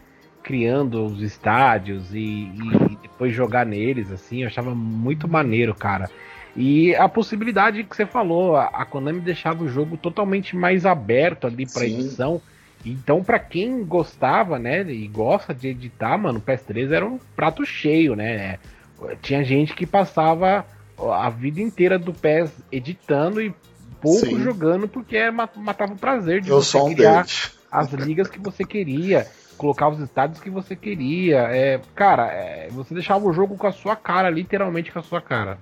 [0.43, 6.09] criando os estádios e, e depois jogar neles, assim, eu achava muito maneiro, cara.
[6.57, 11.67] E a possibilidade que você falou, a Konami deixava o jogo totalmente mais aberto ali
[11.67, 12.41] para edição.
[12.85, 17.65] Então, para quem gostava, né, e gosta de editar, mano, o PS3 era um prato
[17.67, 18.59] cheio, né?
[19.21, 20.65] Tinha gente que passava
[20.99, 23.55] a vida inteira do PES editando e
[24.01, 24.43] pouco Sim.
[24.43, 27.59] jogando porque matava o prazer de Eu você um criar deles.
[27.71, 29.27] as ligas que você queria,
[29.57, 31.39] colocar os estádios que você queria.
[31.51, 35.21] É, cara, é, você deixava o jogo com a sua cara, literalmente com a sua
[35.21, 35.59] cara.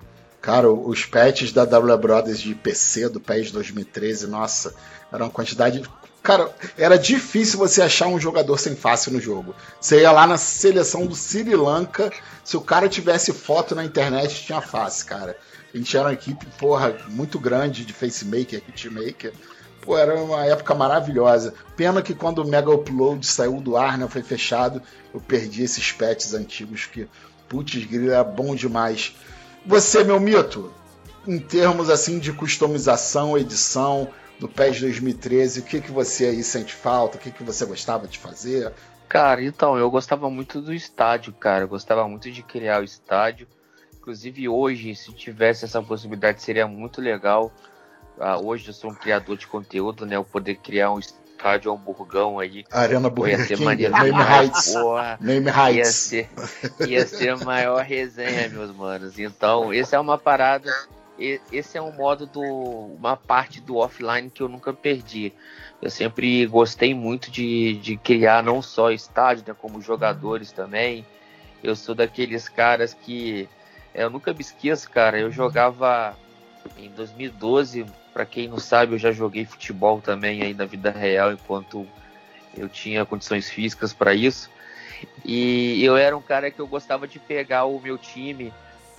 [0.47, 4.73] Cara, os patches da W Brothers de PC do PES 2013, nossa,
[5.11, 5.83] era uma quantidade.
[6.23, 9.53] Cara, era difícil você achar um jogador sem face no jogo.
[9.77, 12.13] Você ia lá na seleção do Sri Lanka,
[12.45, 15.37] se o cara tivesse foto na internet, tinha face, cara.
[15.73, 19.33] A gente era uma equipe, porra, muito grande de facemaker, hitmaker.
[19.81, 21.53] Pô, era uma época maravilhosa.
[21.75, 24.81] Pena que quando o Mega Upload saiu do ar, né, foi fechado,
[25.13, 27.05] eu perdi esses patches antigos que,
[27.49, 29.13] putz, grila, era bom demais.
[29.67, 30.71] Você, meu mito,
[31.27, 34.07] em termos assim de customização, edição
[34.39, 37.17] do PES 2013, o que, que você aí sente falta?
[37.17, 38.71] O que, que você gostava de fazer?
[39.09, 41.65] Cara, então, eu gostava muito do estádio, cara.
[41.65, 43.45] Eu gostava muito de criar o estádio.
[43.97, 47.51] Inclusive hoje, se tivesse essa possibilidade, seria muito legal.
[48.17, 50.15] Ah, hoje eu sou um criador de conteúdo, né?
[50.15, 51.26] Eu poder criar um estádio
[51.69, 52.65] hamburgão aí.
[52.71, 53.93] Arena Burger ia ser King, maneiro.
[53.93, 54.73] Name Heights.
[54.73, 56.11] Porra, Name Heights.
[56.11, 56.29] Ia ser,
[56.87, 59.17] ia ser a maior resenha, meus manos.
[59.19, 60.71] Então, esse é uma parada.
[61.51, 62.41] Esse é um modo do.
[62.41, 65.33] uma parte do offline que eu nunca perdi.
[65.81, 71.05] Eu sempre gostei muito de, de criar não só estádio, né, como jogadores também.
[71.63, 73.49] Eu sou daqueles caras que.
[73.95, 75.19] Eu nunca me esqueço, cara.
[75.19, 76.15] Eu jogava
[76.77, 77.85] em 2012
[78.17, 81.85] para quem não sabe, eu já joguei futebol também aí na vida real enquanto
[82.57, 84.49] eu tinha condições físicas para isso.
[85.23, 88.51] E eu era um cara que eu gostava de pegar o meu time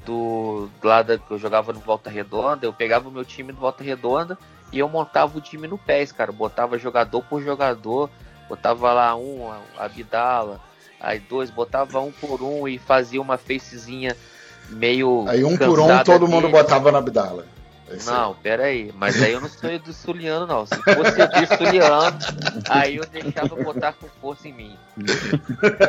[0.07, 3.59] do, do lado que eu jogava no Volta Redonda, eu pegava o meu time do
[3.59, 4.39] Volta Redonda
[4.73, 6.31] e eu montava o time no pés, cara.
[6.31, 8.09] Botava jogador por jogador,
[8.49, 10.61] botava lá um, Abdala,
[11.01, 14.17] aí dois, botava um por um e fazia uma facezinha
[14.69, 15.25] meio.
[15.27, 16.33] Aí um por um todo dele.
[16.33, 17.58] mundo botava na Abdala.
[17.91, 18.93] É não, pera aí.
[18.95, 20.67] Mas aí eu não sou do Suliano, não.
[20.67, 22.19] Se fosse do Suliano,
[22.69, 24.77] aí eu deixava botar com força em mim.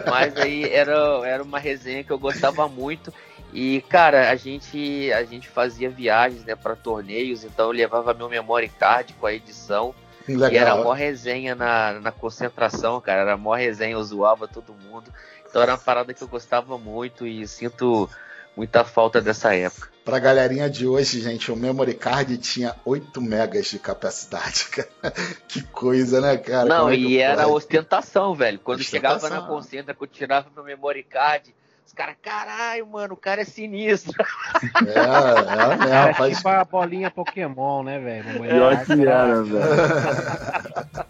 [0.10, 0.94] Mas aí era,
[1.26, 3.14] era uma resenha que eu gostava muito.
[3.52, 8.30] E, cara, a gente, a gente fazia viagens né, para torneios, então eu levava meu
[8.30, 9.94] memory card com a edição.
[10.28, 10.52] Legal.
[10.52, 13.22] E era mó resenha na, na concentração, cara.
[13.22, 15.12] Era mó resenha, eu zoava todo mundo.
[15.50, 18.08] Então era uma parada que eu gostava muito e sinto
[18.56, 19.90] muita falta dessa época.
[20.04, 25.14] Pra galerinha de hoje, gente, o memory card tinha 8 megas de capacidade, cara.
[25.48, 26.68] Que coisa, né, cara?
[26.68, 27.56] Não, é e era pode?
[27.56, 28.60] ostentação, velho.
[28.60, 29.20] Quando ostentação.
[29.20, 31.54] chegava na concentra, quando tirava meu memory card,
[31.86, 34.14] os caras, caralho, mano, o cara é sinistro.
[34.86, 36.38] É, é, é, é faz...
[36.38, 38.42] tipo a bolinha Pokémon, né, velho?
[38.42, 39.60] Pior que era, velho.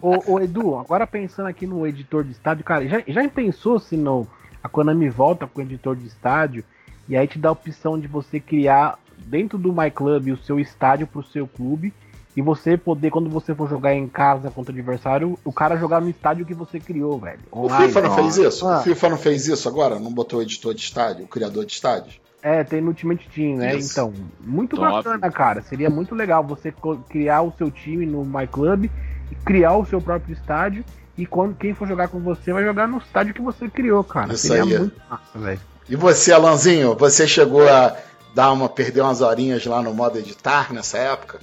[0.00, 3.96] ô, ô, Edu, agora pensando aqui no editor de estádio, cara, já, já pensou se
[3.96, 4.26] não
[4.62, 6.64] a Konami volta com o editor de estádio
[7.10, 11.08] e aí te dá a opção de você criar dentro do MyClub o seu estádio
[11.08, 11.92] para o seu clube.
[12.36, 16.00] E você poder, quando você for jogar em casa contra o adversário, o cara jogar
[16.00, 17.40] no estádio que você criou, velho.
[17.52, 17.84] Online.
[17.84, 18.68] O FIFA não fez isso?
[18.68, 18.78] Ah.
[18.78, 19.98] O FIFA não fez isso agora?
[19.98, 22.20] Não botou o editor de estádio, o criador de estádios?
[22.40, 23.74] É, tem no Ultimate Team, né?
[23.74, 23.90] Isso.
[23.90, 24.92] Então, muito Top.
[24.92, 25.62] bacana, cara.
[25.62, 26.72] Seria muito legal você
[27.08, 28.88] criar o seu time no MyClub
[29.32, 30.84] e criar o seu próprio estádio.
[31.18, 34.32] E quando quem for jogar com você vai jogar no estádio que você criou, cara.
[34.32, 34.78] Isso Seria aí.
[34.78, 35.69] muito massa, velho.
[35.90, 37.96] E você, Alanzinho, você chegou a
[38.32, 41.40] dar uma, perder umas horinhas lá no modo editar nessa época?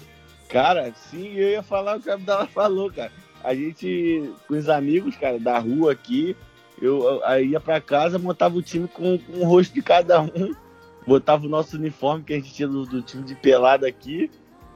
[0.48, 3.12] Cara, sim, eu ia falar o que a Abdala falou, cara.
[3.44, 6.34] A gente, com os amigos, cara, da rua aqui,
[6.82, 10.56] eu, eu ia para casa, montava o time com, com, o rosto de cada um,
[11.06, 14.32] botava o nosso uniforme que a gente tinha do, do time de pelada aqui,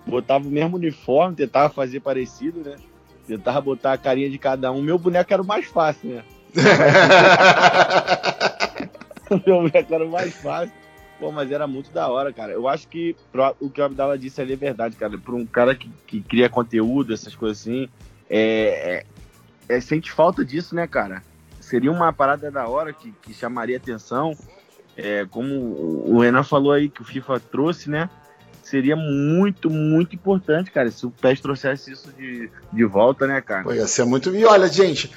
[0.05, 2.75] botava o mesmo uniforme, tentava fazer parecido, né?
[3.25, 4.81] Tentava botar a carinha de cada um.
[4.81, 6.23] Meu boneco era o mais fácil, né?
[9.45, 10.73] Meu o mais fácil.
[11.19, 12.51] Pô, mas era muito da hora, cara.
[12.51, 13.15] Eu acho que
[13.59, 15.17] o que o Abdala disse ali é verdade, cara.
[15.17, 17.87] Para um cara que, que cria conteúdo, essas coisas assim,
[18.27, 19.05] é,
[19.69, 21.21] é, é, sente falta disso, né, cara?
[21.59, 24.35] Seria uma parada da hora que, que chamaria atenção.
[24.97, 28.09] É, como o Renan falou aí, que o FIFA trouxe, né?
[28.63, 33.63] Seria muito, muito importante, cara, se o PES trouxesse isso de, de volta, né, cara?
[33.63, 34.35] Pô, ia ser muito.
[34.35, 35.11] E olha, gente,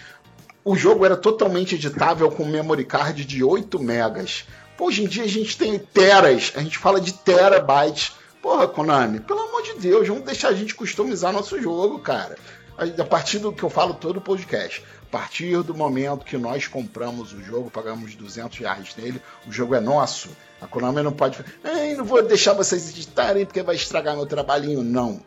[0.64, 4.46] o jogo era totalmente editável com memory card de 8 megas.
[4.78, 8.12] Hoje em dia a gente tem teras, a gente fala de terabytes.
[8.40, 12.36] Porra, Konami, pelo amor de Deus, vamos deixar a gente customizar nosso jogo, cara.
[12.76, 16.66] A partir do que eu falo todo o podcast, a partir do momento que nós
[16.66, 20.30] compramos o jogo, pagamos 200 reais nele, o jogo é nosso.
[20.60, 24.82] A Konami não pode falar, não vou deixar vocês editarem porque vai estragar meu trabalhinho.
[24.82, 25.20] Não,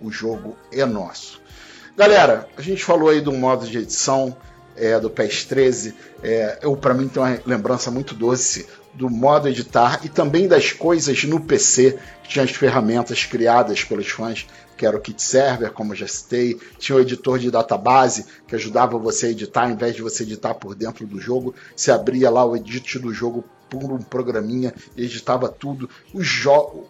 [0.00, 1.40] o jogo é nosso.
[1.96, 4.36] Galera, a gente falou aí do modo de edição,
[4.76, 9.48] é, do PES 13, é, eu para mim tem uma lembrança muito doce do modo
[9.48, 14.46] editar e também das coisas no PC, que tinha as ferramentas criadas pelos fãs,
[14.76, 18.98] que era o kit server, como já citei, tinha o editor de database que ajudava
[18.98, 22.44] você a editar, ao invés de você editar por dentro do jogo, você abria lá
[22.44, 23.44] o edit do jogo
[23.78, 25.88] por um programinha editava tudo.
[26.12, 26.88] O jogo,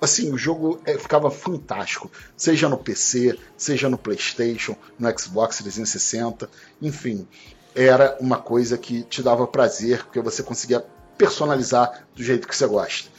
[0.00, 6.48] assim, o jogo é, ficava fantástico, seja no PC, seja no PlayStation, no Xbox 360,
[6.80, 7.26] enfim,
[7.74, 10.84] era uma coisa que te dava prazer, porque você conseguia
[11.16, 13.10] personalizar do jeito que você gosta.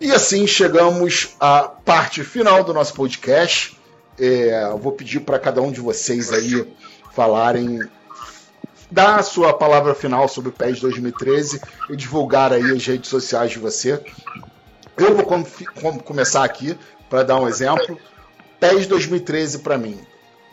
[0.00, 3.78] E assim chegamos à parte final do nosso podcast.
[4.18, 6.66] É, vou pedir para cada um de vocês aí
[7.14, 7.80] falarem,
[8.94, 13.50] dar a sua palavra final sobre o PES 2013 e divulgar aí as redes sociais
[13.50, 14.00] de você.
[14.96, 16.78] Eu vou com, com, começar aqui
[17.10, 17.98] para dar um exemplo.
[18.60, 19.98] PES 2013 para mim.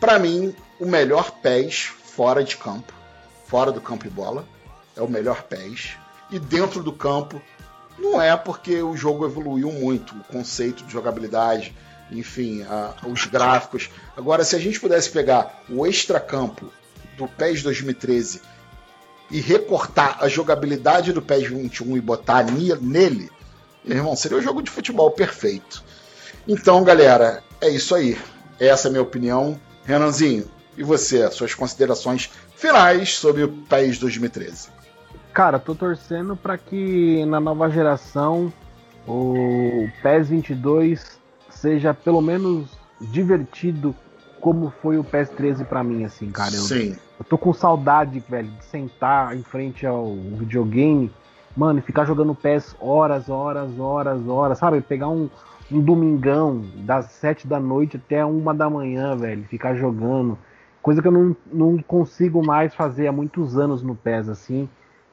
[0.00, 2.92] Para mim, o melhor PES fora de campo,
[3.46, 4.44] fora do campo e bola,
[4.96, 5.92] é o melhor PES
[6.28, 7.40] e dentro do campo
[7.96, 11.72] não é porque o jogo evoluiu muito, o conceito de jogabilidade,
[12.10, 13.88] enfim, a, os gráficos.
[14.16, 16.72] Agora, se a gente pudesse pegar o extracampo
[17.16, 18.40] do PES 2013
[19.30, 23.30] e recortar a jogabilidade do PES 21 e botar nele,
[23.84, 25.82] meu irmão, seria o jogo de futebol perfeito.
[26.46, 28.18] Então, galera, é isso aí.
[28.60, 29.58] Essa é a minha opinião.
[29.84, 34.68] Renanzinho, e você, suas considerações finais sobre o PES 2013?
[35.32, 38.52] Cara, tô torcendo para que na nova geração
[39.06, 42.68] o PES 22 seja pelo menos
[43.00, 43.94] divertido
[44.42, 46.52] como foi o PES 13 para mim, assim, cara.
[46.52, 46.96] Eu, Sim.
[47.16, 51.12] Eu tô com saudade, velho, de sentar em frente ao videogame,
[51.56, 54.80] mano, e ficar jogando PES horas, horas, horas, horas, sabe?
[54.80, 55.30] Pegar um,
[55.70, 60.36] um domingão das sete da noite até uma da manhã, velho, ficar jogando.
[60.82, 64.68] Coisa que eu não, não consigo mais fazer há muitos anos no PES, assim.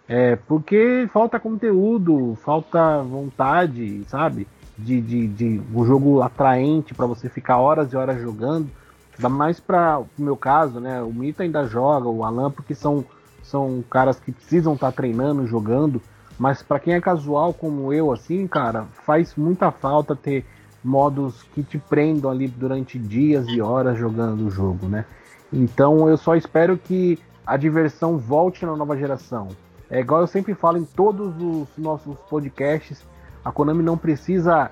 [0.07, 4.47] É, porque falta conteúdo, falta vontade, sabe?
[4.75, 8.71] De, de, de um jogo atraente para você ficar horas e horas jogando.
[9.19, 11.01] Dá mais para o meu caso, né?
[11.01, 13.03] O Mito ainda joga, o Alan, porque são,
[13.43, 16.01] são caras que precisam estar tá treinando, jogando.
[16.37, 20.45] Mas para quem é casual como eu, assim, cara, faz muita falta ter
[20.81, 25.03] modos que te prendam ali durante dias e horas jogando o jogo, né?
[25.51, 29.49] Então eu só espero que a diversão volte na nova geração.
[29.89, 33.03] É igual eu sempre falo em todos os nossos podcasts,
[33.43, 34.71] a Konami não precisa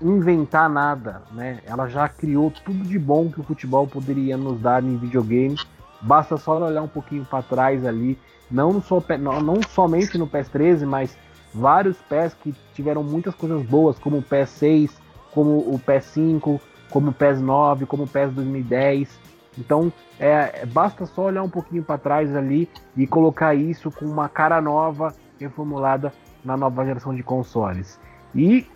[0.00, 1.60] inventar nada, né?
[1.66, 5.56] Ela já criou tudo de bom que o futebol poderia nos dar em videogame.
[6.00, 8.18] Basta só olhar um pouquinho para trás ali,
[8.50, 11.16] não, só, não, não somente no PES 13, mas
[11.52, 15.00] vários PES que tiveram muitas coisas boas, como o PES 6,
[15.32, 16.60] como o PES 5,
[16.90, 19.20] como o PES 9, como o PES 2010.
[19.58, 24.28] Então, é, basta só olhar um pouquinho para trás ali e colocar isso com uma
[24.28, 26.12] cara nova, reformulada
[26.44, 28.00] na nova geração de consoles.
[28.34, 28.66] E,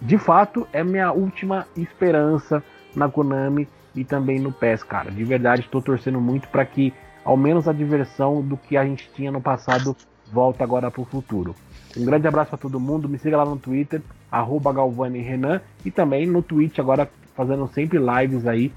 [0.00, 2.62] de fato, é minha última esperança
[2.94, 5.10] na Konami e também no PES, cara.
[5.10, 6.94] De verdade, estou torcendo muito para que
[7.24, 9.96] ao menos a diversão do que a gente tinha no passado
[10.32, 11.54] volte agora para o futuro.
[11.96, 13.08] Um grande abraço para todo mundo.
[13.08, 17.98] Me siga lá no Twitter, arroba Galvani Renan, e também no Twitch, agora fazendo sempre
[17.98, 18.72] lives aí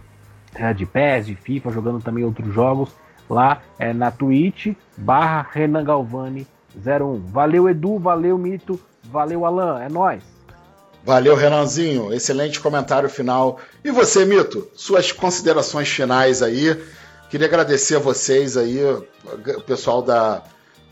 [0.56, 2.96] é, de PES, de FIFA, jogando também outros jogos
[3.30, 7.28] lá é, na Twitch, barra Renan Galvani 01.
[7.28, 10.24] Valeu Edu, valeu Mito, valeu Alan, é nós.
[11.04, 13.60] Valeu Renanzinho, excelente comentário final.
[13.84, 16.80] E você, Mito, suas considerações finais aí.
[17.30, 20.44] Queria agradecer a vocês aí, o pessoal da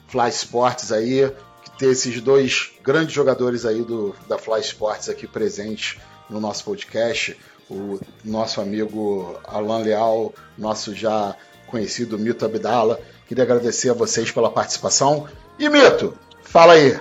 [0.07, 1.31] Fly Sports aí,
[1.63, 5.99] que ter esses dois grandes jogadores aí do, da Fly Sports aqui presentes
[6.29, 7.37] no nosso podcast,
[7.69, 11.35] o nosso amigo Alan Leal, nosso já
[11.67, 12.99] conhecido Mito Abdala.
[13.27, 15.27] Queria agradecer a vocês pela participação.
[15.59, 16.97] E Mito, fala aí,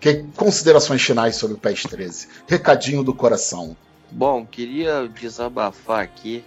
[0.00, 2.28] que considerações finais sobre o PES 13?
[2.46, 3.76] Recadinho do coração.
[4.10, 6.44] Bom, queria desabafar aqui,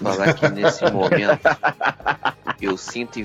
[0.00, 1.40] falar que nesse momento
[2.60, 3.24] eu sinto,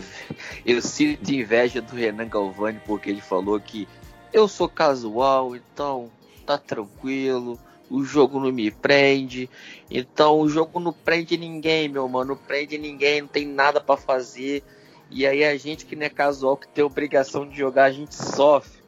[0.66, 3.88] eu sinto inveja do Renan Galvani porque ele falou que
[4.34, 6.10] eu sou casual, então
[6.46, 7.58] tá tranquilo,
[7.90, 9.50] o jogo não me prende,
[9.90, 13.98] então o jogo não prende ninguém, meu mano, não prende ninguém, não tem nada para
[13.98, 14.64] fazer.
[15.10, 18.16] E aí a gente que não é casual, que tem obrigação de jogar, a gente
[18.16, 18.81] sofre.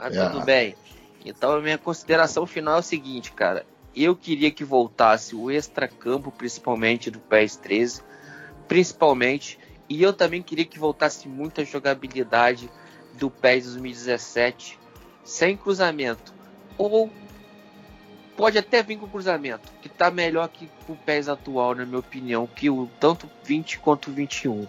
[0.00, 0.32] Mas yeah.
[0.32, 0.74] tudo bem.
[1.24, 3.66] Então a minha consideração final é o seguinte, cara.
[3.94, 8.02] Eu queria que voltasse o extra-campo, principalmente do PS13,
[8.66, 9.58] principalmente.
[9.88, 12.70] E eu também queria que voltasse muita jogabilidade
[13.14, 14.78] do PES 2017
[15.24, 16.32] sem cruzamento.
[16.78, 17.10] Ou
[18.36, 22.46] pode até vir com cruzamento, que tá melhor que o PES atual, na minha opinião,
[22.46, 24.66] que o tanto 20 quanto 21.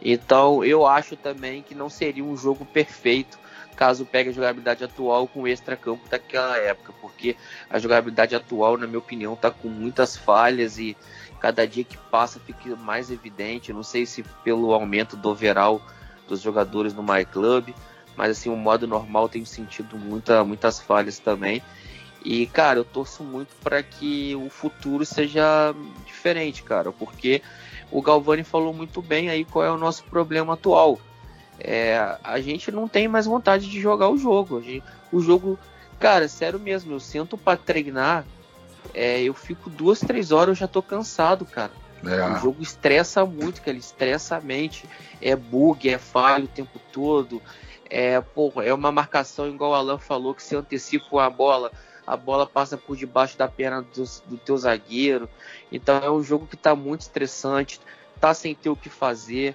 [0.00, 3.41] Então eu acho também que não seria um jogo perfeito
[3.76, 7.36] caso pegue a jogabilidade atual com o extra-campo daquela época, porque
[7.68, 10.96] a jogabilidade atual, na minha opinião, está com muitas falhas e
[11.40, 13.72] cada dia que passa fica mais evidente.
[13.72, 15.82] Não sei se pelo aumento do overall
[16.28, 17.70] dos jogadores no My Club,
[18.16, 21.62] mas assim, o modo normal tem sentido muita, muitas falhas também.
[22.24, 25.74] E, cara, eu torço muito para que o futuro seja
[26.06, 27.42] diferente, cara, porque
[27.90, 31.00] o Galvani falou muito bem aí qual é o nosso problema atual
[31.58, 34.60] é, a gente não tem mais vontade de jogar o jogo.
[34.60, 35.58] Gente, o jogo,
[35.98, 38.24] cara, sério mesmo, eu sento para treinar,
[38.94, 41.72] é, eu fico duas, três horas, eu já tô cansado, cara.
[42.04, 42.32] É.
[42.32, 44.88] O jogo estressa muito, cara, ele estressa a mente.
[45.20, 47.40] É bug, é falho o tempo todo.
[47.88, 51.70] É, porra, é uma marcação, igual o Alan falou, que se antecipa a bola,
[52.06, 55.28] a bola passa por debaixo da perna do, do teu zagueiro.
[55.70, 57.80] Então é um jogo que tá muito estressante,
[58.20, 59.54] tá sem ter o que fazer.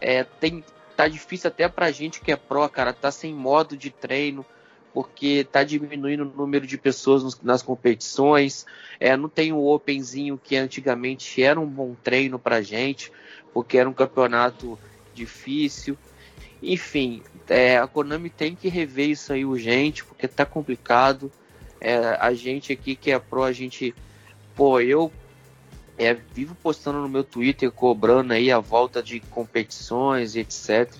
[0.00, 0.62] É, tem,
[0.98, 4.44] tá difícil até pra gente que é pró, cara, tá sem modo de treino,
[4.92, 8.66] porque tá diminuindo o número de pessoas nos, nas competições,
[8.98, 13.12] é, não tem o Openzinho que antigamente era um bom treino pra gente,
[13.54, 14.76] porque era um campeonato
[15.14, 15.96] difícil.
[16.60, 21.30] Enfim, é, a Konami tem que rever isso aí urgente, porque tá complicado.
[21.80, 23.94] É, a gente aqui que é pró, a gente.
[24.56, 25.12] Pô, eu
[25.98, 30.90] é, vivo postando no meu Twitter, cobrando aí a volta de competições etc.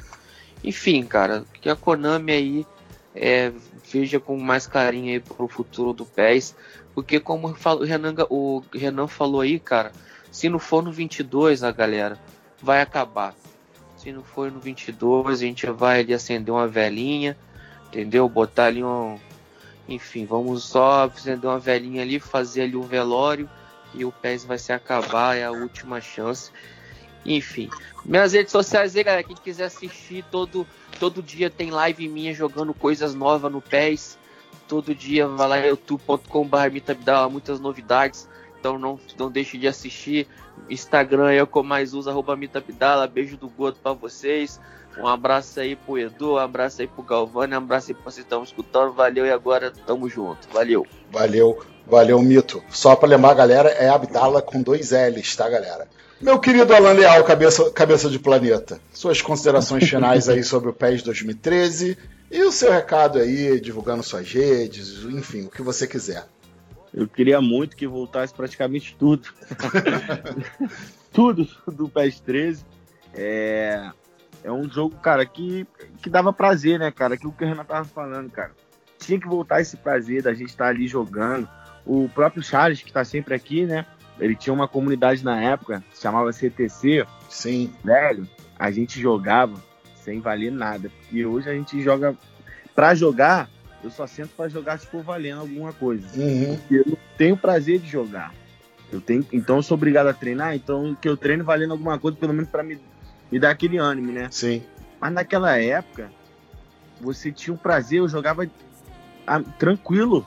[0.63, 2.67] Enfim, cara, que a Konami aí
[3.15, 3.53] é,
[3.91, 6.55] veja com mais carinho aí pro futuro do PES,
[6.95, 9.93] porque como o Renan, o Renan falou aí, cara,
[10.33, 12.19] se não for no 22, a galera
[12.61, 13.35] vai acabar.
[13.97, 17.37] Se não for no 22, a gente vai ali acender uma velhinha,
[17.87, 18.29] entendeu?
[18.29, 19.19] Botar ali um.
[19.89, 23.49] Enfim, vamos só acender uma velhinha ali, fazer ali um velório
[23.95, 26.51] e o PES vai se acabar, é a última chance.
[27.25, 27.69] Enfim,
[28.05, 30.67] minhas redes sociais aí, galera, quem quiser assistir, todo,
[30.99, 34.19] todo dia tem live minha jogando coisas novas no PES.
[34.67, 38.29] Todo dia vai lá youtube.com.br muitas novidades.
[38.59, 40.27] Então não, não deixe de assistir.
[40.69, 43.07] Instagram é o que eu mais uso, arroba Mitabdala.
[43.07, 44.61] Beijo do Goto pra vocês.
[44.99, 48.17] Um abraço aí pro Edu, um abraço aí pro Galvani, um abraço aí pra vocês
[48.17, 48.93] que estão escutando.
[48.93, 50.49] Valeu e agora tamo junto.
[50.53, 50.87] Valeu.
[51.11, 51.78] Valeu.
[51.89, 52.63] Valeu, Mito.
[52.69, 55.89] Só para lembrar, galera, é Abdala com dois L's, tá, galera?
[56.21, 61.03] Meu querido Alan Leal, cabeça, cabeça de planeta, suas considerações finais aí sobre o PES
[61.03, 61.97] 2013
[62.31, 66.27] e o seu recado aí, divulgando suas redes, enfim, o que você quiser.
[66.93, 69.29] Eu queria muito que voltasse praticamente tudo.
[71.11, 72.67] tudo do PES 13.
[73.15, 73.91] É,
[74.45, 75.67] é um jogo, cara, que,
[76.03, 77.15] que dava prazer, né, cara?
[77.15, 78.51] Aquilo que o Renan tava falando, cara.
[78.99, 81.49] Tinha que voltar esse prazer da gente estar tá ali jogando
[81.89, 83.87] o próprio Charles, que está sempre aqui, né?
[84.21, 87.07] Ele tinha uma comunidade na época, chamava CTC.
[87.31, 87.73] Sim.
[87.83, 88.29] Velho,
[88.59, 89.55] a gente jogava
[90.05, 90.91] sem valer nada.
[91.11, 92.15] E hoje a gente joga.
[92.75, 93.49] Pra jogar,
[93.83, 96.07] eu só sento para jogar se for valendo alguma coisa.
[96.21, 96.57] Uhum.
[96.57, 98.33] Porque eu não tenho prazer de jogar.
[98.93, 102.17] Eu tenho, então eu sou obrigado a treinar, então que eu treino valendo alguma coisa,
[102.17, 102.81] pelo menos para me,
[103.31, 104.29] me dar aquele ânimo, né?
[104.31, 104.63] Sim.
[105.01, 106.11] Mas naquela época,
[107.01, 108.49] você tinha um prazer, eu jogava
[109.27, 110.27] ah, tranquilo.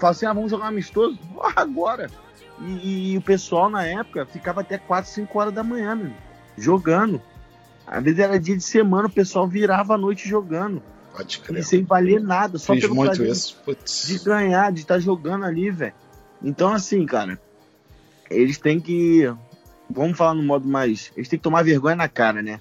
[0.00, 1.18] Fala assim, ah, vamos jogar um amistoso?
[1.54, 2.10] Agora!
[2.58, 6.12] E, e, o pessoal na época ficava até 4, 5 horas da manhã, meu,
[6.56, 7.20] jogando.
[7.86, 10.82] Às vezes era dia de semana, o pessoal virava a noite jogando.
[11.14, 11.60] Pode crer.
[11.60, 13.60] E sem valer nada, só Fiz pelo muito isso.
[13.64, 14.06] Putz.
[14.06, 15.94] de ganhar, de estar tá jogando ali, velho.
[16.42, 17.40] Então, assim, cara,
[18.30, 19.32] eles têm que.
[19.88, 21.12] Vamos falar no modo mais.
[21.16, 22.60] Eles têm que tomar vergonha na cara, né?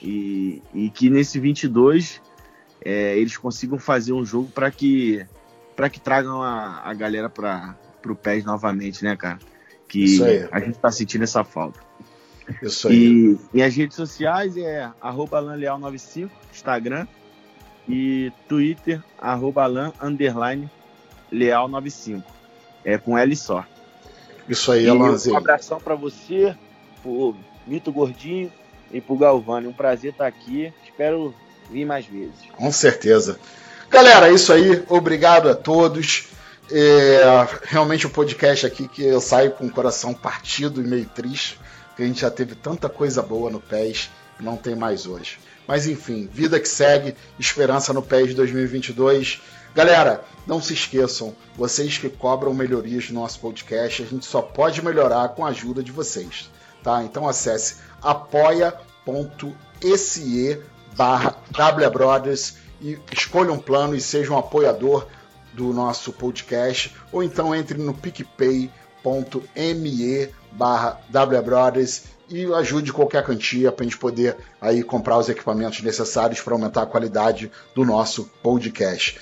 [0.00, 2.22] E, e que nesse 22
[2.84, 5.26] é, eles consigam fazer um jogo para que
[5.78, 9.38] para que tragam a, a galera para pro PES novamente, né, cara?
[9.86, 10.18] Que
[10.50, 11.78] a gente tá sentindo essa falta.
[12.60, 12.96] Isso aí.
[12.96, 17.06] E minhas redes sociais é arroba lanleal95, Instagram,
[17.88, 20.68] e Twitter, arroba lan, underline,
[21.32, 22.24] leal95.
[22.84, 23.64] É com L só.
[24.48, 25.36] Isso aí, Alanzinho.
[25.36, 26.56] Um abração para você,
[27.04, 28.52] pro Mito Gordinho
[28.90, 29.68] e pro Galvani.
[29.68, 30.72] Um prazer estar aqui.
[30.84, 31.32] Espero
[31.70, 32.34] vir mais vezes.
[32.56, 33.38] Com certeza.
[33.90, 34.84] Galera, é isso aí.
[34.88, 36.28] Obrigado a todos.
[36.70, 37.22] É,
[37.64, 41.58] realmente o um podcast aqui que eu saio com o coração partido e meio triste,
[41.96, 45.38] que a gente já teve tanta coisa boa no PES, não tem mais hoje.
[45.66, 49.40] Mas enfim, vida que segue, esperança no PES 2022.
[49.74, 54.84] Galera, não se esqueçam, vocês que cobram melhorias no nosso podcast, a gente só pode
[54.84, 56.50] melhorar com a ajuda de vocês,
[56.82, 57.02] tá?
[57.02, 58.60] Então acesse apoia.se
[60.94, 61.36] barra
[62.80, 65.06] e escolha um plano e seja um apoiador
[65.52, 68.70] do nosso podcast, ou então entre no picpay.me
[70.52, 71.00] barra
[71.44, 76.54] Brothers e ajude qualquer quantia para a gente poder aí comprar os equipamentos necessários para
[76.54, 79.18] aumentar a qualidade do nosso podcast.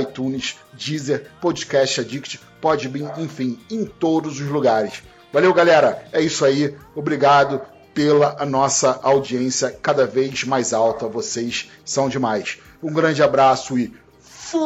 [0.00, 5.02] ITunes, Deezer, Podcast Addict, Podbean, enfim, em todos os lugares.
[5.32, 6.04] Valeu, galera.
[6.12, 6.74] É isso aí.
[6.94, 7.60] Obrigado
[7.94, 11.06] pela nossa audiência cada vez mais alta.
[11.08, 12.58] Vocês são demais.
[12.82, 14.58] Um grande abraço e fui!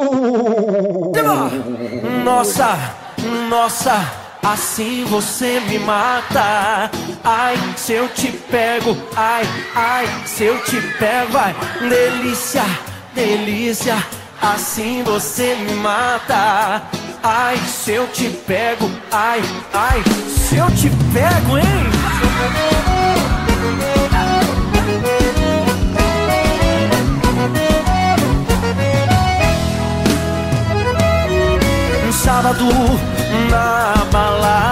[2.25, 2.79] Nossa,
[3.49, 4.23] nossa.
[4.45, 6.91] Assim você me mata.
[7.23, 11.55] Ai, se eu te pego, ai, ai, se eu te pego, ai,
[11.89, 12.65] delícia,
[13.15, 14.22] delícia.
[14.43, 16.83] Assim você me mata.
[17.23, 19.41] Ai, se eu te pego, ai,
[19.73, 21.65] ai, se eu te pego, hein?
[32.09, 32.67] Um sábado
[33.49, 34.72] na balada,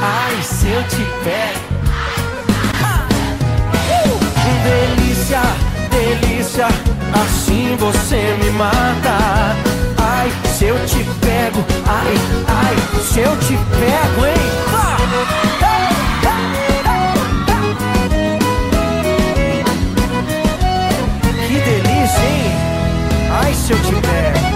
[0.00, 1.76] Ai, se eu te pego.
[4.64, 5.40] Delícia,
[5.90, 6.66] delícia,
[7.14, 9.56] assim você me mata.
[9.98, 12.14] Ai, se eu te pego, ai,
[12.48, 14.34] ai, se eu te pego, hein?
[21.46, 22.52] Que delícia, hein?
[23.42, 24.55] Ai, se eu te pego.